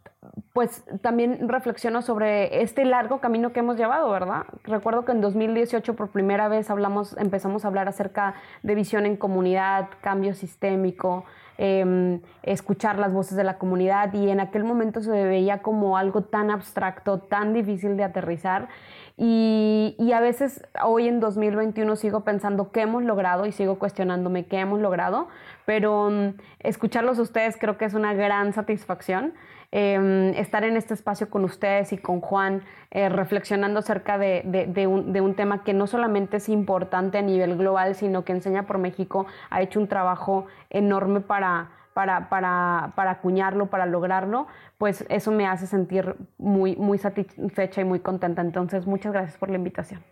pues 0.53 0.83
también 1.01 1.47
reflexiono 1.47 2.01
sobre 2.01 2.61
este 2.61 2.83
largo 2.85 3.19
camino 3.19 3.53
que 3.53 3.61
hemos 3.61 3.77
llevado, 3.77 4.09
¿verdad? 4.09 4.43
Recuerdo 4.63 5.05
que 5.05 5.13
en 5.13 5.21
2018 5.21 5.95
por 5.95 6.09
primera 6.09 6.49
vez 6.49 6.69
hablamos, 6.69 7.15
empezamos 7.17 7.63
a 7.63 7.69
hablar 7.69 7.87
acerca 7.87 8.35
de 8.63 8.75
visión 8.75 9.05
en 9.05 9.15
comunidad, 9.15 9.89
cambio 10.01 10.33
sistémico, 10.33 11.25
Em, 11.63 12.21
escuchar 12.41 12.97
las 12.97 13.13
voces 13.13 13.37
de 13.37 13.43
la 13.43 13.59
comunidad 13.59 14.11
y 14.13 14.31
en 14.31 14.39
aquel 14.39 14.63
momento 14.63 14.99
se 14.99 15.11
veía 15.11 15.61
como 15.61 15.95
algo 15.95 16.23
tan 16.23 16.49
abstracto, 16.49 17.19
tan 17.19 17.53
difícil 17.53 17.97
de 17.97 18.03
aterrizar 18.03 18.67
y, 19.17 19.95
y, 19.99 20.11
a 20.13 20.19
veces 20.19 20.63
hoy 20.83 21.07
en 21.07 21.19
2021 21.19 21.95
sigo 21.95 22.21
pensando 22.21 22.71
qué 22.71 22.81
hemos 22.81 23.03
logrado 23.03 23.45
y 23.45 23.51
sigo 23.51 23.77
cuestionándome 23.77 24.45
qué 24.45 24.59
hemos 24.59 24.79
logrado, 24.79 25.27
pero 25.65 26.07
um, 26.07 26.33
escucharlos 26.59 27.19
a 27.19 27.21
ustedes 27.21 27.57
creo 27.57 27.77
que 27.77 27.85
es 27.85 27.93
una 27.93 28.13
gran 28.13 28.53
satisfacción. 28.53 29.33
Em, 29.73 30.31
estar 30.31 30.65
en 30.65 30.75
este 30.75 30.93
espacio 30.93 31.29
con 31.29 31.45
ustedes 31.45 31.93
y 31.93 31.97
con 31.97 32.19
Juan, 32.19 32.61
eh, 32.89 33.07
reflexionando 33.07 33.79
acerca 33.79 34.17
de, 34.17 34.41
de, 34.43 34.85
un, 34.85 35.13
de, 35.13 35.21
un, 35.21 35.33
tema 35.33 35.63
que 35.63 35.73
no 35.73 35.87
solamente 35.87 36.37
es 36.37 36.49
importante 36.49 37.17
a 37.17 37.21
nivel 37.21 37.55
global, 37.55 37.95
sino 37.95 38.25
que 38.25 38.33
Enseña 38.33 38.63
por 38.67 38.79
México 38.79 39.27
ha 39.49 39.61
hecho 39.61 39.79
un 39.79 39.87
trabajo 39.87 40.45
enorme 40.69 41.21
para, 41.21 41.69
para, 41.93 42.29
para, 42.29 42.93
para 42.95 43.11
acuñarlo, 43.11 43.69
para 43.69 43.85
lograrlo, 43.85 44.47
pues 44.77 45.05
eso 45.09 45.31
me 45.31 45.47
hace 45.47 45.67
sentir 45.67 46.15
muy, 46.37 46.75
muy 46.75 46.97
satisfecha 46.97 47.81
y 47.81 47.85
muy 47.85 47.99
contenta. 47.99 48.41
Entonces, 48.41 48.85
muchas 48.87 49.13
gracias 49.13 49.37
por 49.37 49.49
la 49.49 49.57
invitación. 49.57 50.03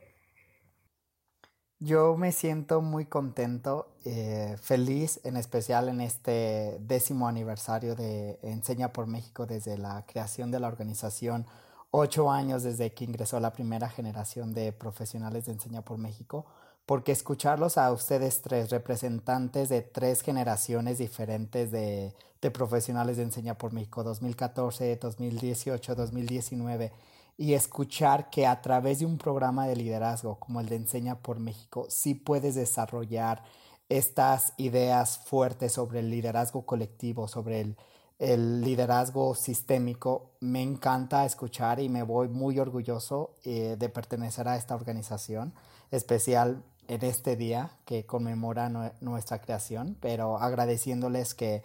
Yo 1.82 2.18
me 2.18 2.34
siento 2.34 2.82
muy 2.82 3.06
contento, 3.06 3.88
eh, 4.04 4.58
feliz, 4.62 5.22
en 5.24 5.38
especial 5.38 5.88
en 5.88 6.02
este 6.02 6.78
décimo 6.82 7.30
aniversario 7.30 7.96
de 7.96 8.38
Enseña 8.44 8.92
por 8.92 9.08
México 9.08 9.46
desde 9.46 9.78
la 9.78 10.04
creación 10.06 10.52
de 10.52 10.60
la 10.60 10.68
organización, 10.68 11.46
ocho 11.90 12.30
años 12.32 12.64
desde 12.64 12.94
que 12.94 13.06
ingresó 13.06 13.40
la 13.40 13.54
primera 13.54 13.88
generación 13.88 14.54
de 14.54 14.74
profesionales 14.74 15.46
de 15.46 15.54
Enseña 15.54 15.82
por 15.82 15.98
México, 15.98 16.46
porque 16.90 17.12
escucharlos 17.12 17.78
a 17.78 17.92
ustedes 17.92 18.42
tres, 18.42 18.72
representantes 18.72 19.70
de 19.70 19.84
tres 19.84 20.24
generaciones 20.24 20.98
diferentes 20.98 21.70
de, 21.70 22.16
profesionales 22.52 23.18
de 23.18 23.22
Enseña 23.22 23.56
por 23.56 23.74
México, 23.74 24.04
2014, 24.04 24.96
2018, 24.96 25.94
2019, 25.94 26.92
y 27.38 27.54
escuchar 27.54 28.32
que 28.32 28.48
a 28.48 28.60
través 28.64 28.98
de 28.98 29.06
un 29.06 29.20
programa 29.20 29.68
de 29.68 29.76
liderazgo 29.76 30.40
como 30.40 30.62
el 30.62 30.68
de 30.68 30.78
Enseña 30.78 31.20
por 31.20 31.38
México, 31.38 31.86
sí 31.90 32.16
puedes 32.16 32.56
desarrollar 32.56 33.44
estas 33.88 34.54
ideas 34.58 35.20
fuertes 35.20 35.74
sobre 35.74 36.00
el 36.00 36.10
liderazgo 36.10 36.66
colectivo, 36.66 37.28
sobre 37.28 37.62
el, 37.62 37.78
el 38.18 38.62
liderazgo 38.62 39.36
sistémico. 39.36 40.32
Me 40.40 40.64
encanta 40.64 41.24
escuchar 41.24 41.80
y 41.82 41.88
me 41.88 42.02
voy 42.02 42.30
muy 42.30 42.58
orgulloso 42.58 43.36
eh, 43.44 43.76
de 43.78 43.90
pertenecer 43.90 44.48
a 44.48 44.56
esta 44.56 44.74
organización, 44.74 45.54
especial 45.92 46.64
en 46.90 47.06
este 47.06 47.36
día 47.36 47.72
que 47.86 48.06
conmemora 48.06 48.70
nuestra 49.00 49.40
creación, 49.40 49.96
pero 50.02 50.38
agradeciéndoles 50.38 51.36
que, 51.36 51.64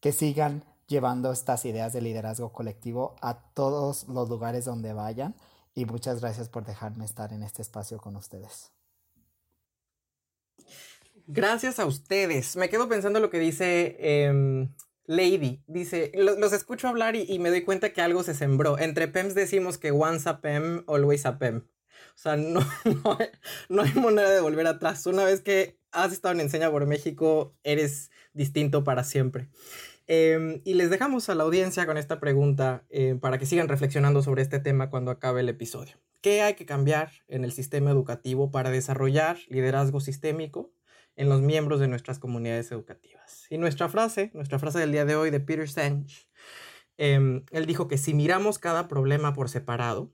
que 0.00 0.12
sigan 0.12 0.64
llevando 0.88 1.32
estas 1.32 1.64
ideas 1.64 1.92
de 1.92 2.02
liderazgo 2.02 2.52
colectivo 2.52 3.14
a 3.22 3.38
todos 3.54 4.06
los 4.08 4.28
lugares 4.28 4.64
donde 4.64 4.92
vayan 4.92 5.34
y 5.74 5.86
muchas 5.86 6.20
gracias 6.20 6.48
por 6.48 6.64
dejarme 6.64 7.04
estar 7.04 7.32
en 7.32 7.42
este 7.42 7.62
espacio 7.62 7.98
con 7.98 8.16
ustedes. 8.16 8.72
Gracias 11.26 11.78
a 11.78 11.86
ustedes. 11.86 12.56
Me 12.56 12.68
quedo 12.68 12.88
pensando 12.88 13.20
lo 13.20 13.30
que 13.30 13.38
dice 13.38 13.96
em, 13.98 14.74
Lady. 15.06 15.62
Dice, 15.66 16.12
los 16.14 16.52
escucho 16.52 16.88
hablar 16.88 17.16
y, 17.16 17.38
me 17.38 17.48
doy 17.50 17.64
cuenta 17.64 17.92
que 17.92 18.02
algo 18.02 18.22
se 18.24 18.34
sembró. 18.34 18.78
Entre 18.78 19.08
PEMs 19.08 19.34
decimos 19.34 19.78
que 19.78 19.92
once 19.92 20.28
a 20.28 20.40
PEM, 20.40 20.84
always 20.86 21.24
a 21.26 21.38
PEM. 21.38 21.66
O 22.14 22.18
sea, 22.18 22.36
no, 22.36 22.60
no, 22.84 23.18
no 23.68 23.82
hay 23.82 23.92
manera 23.94 24.30
de 24.30 24.40
volver 24.40 24.66
atrás. 24.66 25.06
Una 25.06 25.24
vez 25.24 25.40
que 25.40 25.78
has 25.92 26.12
estado 26.12 26.34
en 26.34 26.40
Enseña 26.40 26.70
por 26.70 26.86
México, 26.86 27.56
eres 27.62 28.10
distinto 28.32 28.84
para 28.84 29.04
siempre. 29.04 29.48
Em, 30.06 30.60
y 30.64 30.74
les 30.74 30.90
dejamos 30.90 31.28
a 31.30 31.34
la 31.34 31.44
audiencia 31.44 31.86
con 31.86 31.96
esta 31.96 32.20
pregunta 32.20 32.84
eh, 32.90 33.16
para 33.18 33.38
que 33.38 33.46
sigan 33.46 33.68
reflexionando 33.68 34.22
sobre 34.22 34.42
este 34.42 34.60
tema 34.60 34.90
cuando 34.90 35.10
acabe 35.10 35.40
el 35.40 35.48
episodio. 35.48 35.96
¿Qué 36.20 36.42
hay 36.42 36.54
que 36.54 36.66
cambiar 36.66 37.10
en 37.28 37.44
el 37.44 37.52
sistema 37.52 37.90
educativo 37.90 38.50
para 38.50 38.70
desarrollar 38.70 39.38
liderazgo 39.48 40.00
sistémico 40.00 40.72
en 41.16 41.28
los 41.28 41.40
miembros 41.40 41.80
de 41.80 41.88
nuestras 41.88 42.18
comunidades 42.18 42.70
educativas? 42.70 43.46
Y 43.48 43.56
nuestra 43.56 43.88
frase, 43.88 44.30
nuestra 44.34 44.58
frase 44.58 44.78
del 44.78 44.92
día 44.92 45.06
de 45.06 45.16
hoy 45.16 45.30
de 45.30 45.40
Peter 45.40 45.68
Senge, 45.68 46.28
em, 46.98 47.44
él 47.50 47.64
dijo 47.64 47.88
que 47.88 47.96
si 47.96 48.12
miramos 48.12 48.58
cada 48.58 48.88
problema 48.88 49.32
por 49.32 49.48
separado, 49.48 50.12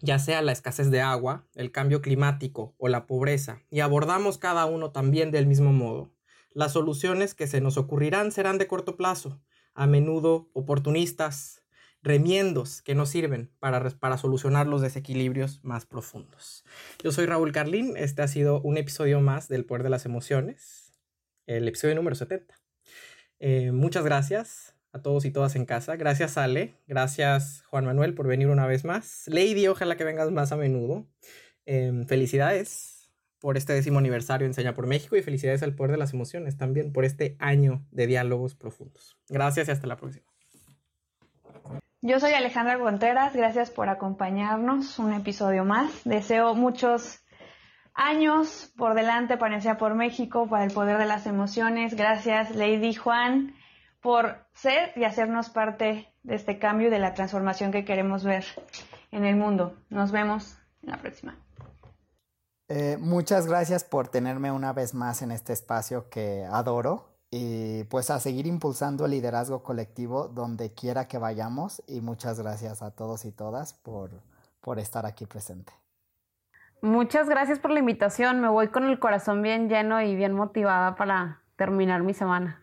ya 0.00 0.18
sea 0.18 0.42
la 0.42 0.52
escasez 0.52 0.90
de 0.90 1.00
agua, 1.00 1.46
el 1.54 1.72
cambio 1.72 2.00
climático 2.00 2.74
o 2.78 2.88
la 2.88 3.06
pobreza, 3.06 3.62
y 3.70 3.80
abordamos 3.80 4.38
cada 4.38 4.66
uno 4.66 4.90
también 4.90 5.30
del 5.30 5.46
mismo 5.46 5.72
modo, 5.72 6.12
las 6.52 6.72
soluciones 6.72 7.34
que 7.34 7.46
se 7.46 7.60
nos 7.60 7.76
ocurrirán 7.76 8.32
serán 8.32 8.58
de 8.58 8.66
corto 8.66 8.96
plazo, 8.96 9.40
a 9.74 9.86
menudo 9.86 10.50
oportunistas, 10.54 11.62
remiendos 12.02 12.82
que 12.82 12.94
no 12.94 13.06
sirven 13.06 13.50
para, 13.58 13.90
para 13.90 14.18
solucionar 14.18 14.66
los 14.66 14.80
desequilibrios 14.80 15.62
más 15.62 15.84
profundos. 15.84 16.64
Yo 17.02 17.12
soy 17.12 17.26
Raúl 17.26 17.52
Carlín, 17.52 17.94
este 17.96 18.22
ha 18.22 18.28
sido 18.28 18.60
un 18.62 18.76
episodio 18.76 19.20
más 19.20 19.48
del 19.48 19.64
Poder 19.64 19.82
de 19.82 19.90
las 19.90 20.06
Emociones, 20.06 20.92
el 21.46 21.66
episodio 21.66 21.94
número 21.94 22.14
70. 22.14 22.54
Eh, 23.40 23.72
muchas 23.72 24.04
gracias 24.04 24.77
todos 25.02 25.24
y 25.24 25.30
todas 25.30 25.56
en 25.56 25.64
casa. 25.64 25.96
Gracias 25.96 26.38
Ale, 26.38 26.74
gracias 26.86 27.62
Juan 27.68 27.84
Manuel 27.84 28.14
por 28.14 28.26
venir 28.26 28.48
una 28.48 28.66
vez 28.66 28.84
más. 28.84 29.24
Lady, 29.26 29.66
ojalá 29.66 29.96
que 29.96 30.04
vengas 30.04 30.30
más 30.30 30.52
a 30.52 30.56
menudo. 30.56 31.06
Em, 31.66 32.06
felicidades 32.06 33.10
por 33.40 33.56
este 33.56 33.72
décimo 33.72 33.98
aniversario 33.98 34.46
Enseña 34.46 34.74
por 34.74 34.86
México 34.86 35.16
y 35.16 35.22
felicidades 35.22 35.62
al 35.62 35.74
Poder 35.74 35.92
de 35.92 35.98
las 35.98 36.12
Emociones 36.12 36.56
también 36.56 36.92
por 36.92 37.04
este 37.04 37.36
año 37.38 37.84
de 37.90 38.06
diálogos 38.06 38.54
profundos. 38.54 39.18
Gracias 39.28 39.68
y 39.68 39.70
hasta 39.70 39.86
la 39.86 39.96
próxima. 39.96 40.26
Yo 42.00 42.20
soy 42.20 42.32
Alejandra 42.32 42.78
Contreras, 42.78 43.34
gracias 43.34 43.70
por 43.70 43.88
acompañarnos 43.88 44.98
un 44.98 45.12
episodio 45.12 45.64
más. 45.64 46.04
Deseo 46.04 46.54
muchos 46.54 47.24
años 47.92 48.72
por 48.76 48.94
delante 48.94 49.36
para 49.36 49.56
Enseña 49.56 49.76
por 49.76 49.94
México, 49.94 50.48
para 50.48 50.64
el 50.64 50.70
poder 50.70 50.98
de 50.98 51.06
las 51.06 51.26
emociones. 51.26 51.94
Gracias, 51.94 52.54
Lady 52.54 52.94
Juan, 52.94 53.52
por 54.00 54.46
ser 54.52 54.92
y 54.96 55.04
hacernos 55.04 55.50
parte 55.50 56.12
de 56.22 56.34
este 56.34 56.58
cambio 56.58 56.88
y 56.88 56.90
de 56.90 56.98
la 56.98 57.14
transformación 57.14 57.72
que 57.72 57.84
queremos 57.84 58.24
ver 58.24 58.44
en 59.10 59.24
el 59.24 59.36
mundo. 59.36 59.76
Nos 59.90 60.12
vemos 60.12 60.58
en 60.82 60.90
la 60.90 60.98
próxima. 60.98 61.36
Eh, 62.68 62.98
muchas 63.00 63.46
gracias 63.46 63.84
por 63.84 64.08
tenerme 64.08 64.52
una 64.52 64.72
vez 64.72 64.94
más 64.94 65.22
en 65.22 65.32
este 65.32 65.54
espacio 65.54 66.10
que 66.10 66.44
adoro 66.44 67.08
y 67.30 67.84
pues 67.84 68.10
a 68.10 68.20
seguir 68.20 68.46
impulsando 68.46 69.06
el 69.06 69.12
liderazgo 69.12 69.62
colectivo 69.62 70.28
donde 70.28 70.72
quiera 70.72 71.08
que 71.08 71.18
vayamos 71.18 71.82
y 71.86 72.00
muchas 72.00 72.40
gracias 72.40 72.82
a 72.82 72.90
todos 72.90 73.24
y 73.24 73.32
todas 73.32 73.72
por, 73.72 74.10
por 74.60 74.78
estar 74.78 75.06
aquí 75.06 75.24
presente. 75.24 75.72
Muchas 76.80 77.28
gracias 77.28 77.58
por 77.58 77.70
la 77.70 77.80
invitación, 77.80 78.40
me 78.40 78.48
voy 78.48 78.68
con 78.68 78.84
el 78.84 78.98
corazón 78.98 79.42
bien 79.42 79.68
lleno 79.68 80.00
y 80.00 80.14
bien 80.14 80.32
motivada 80.32 80.94
para 80.94 81.42
terminar 81.56 82.02
mi 82.02 82.14
semana. 82.14 82.62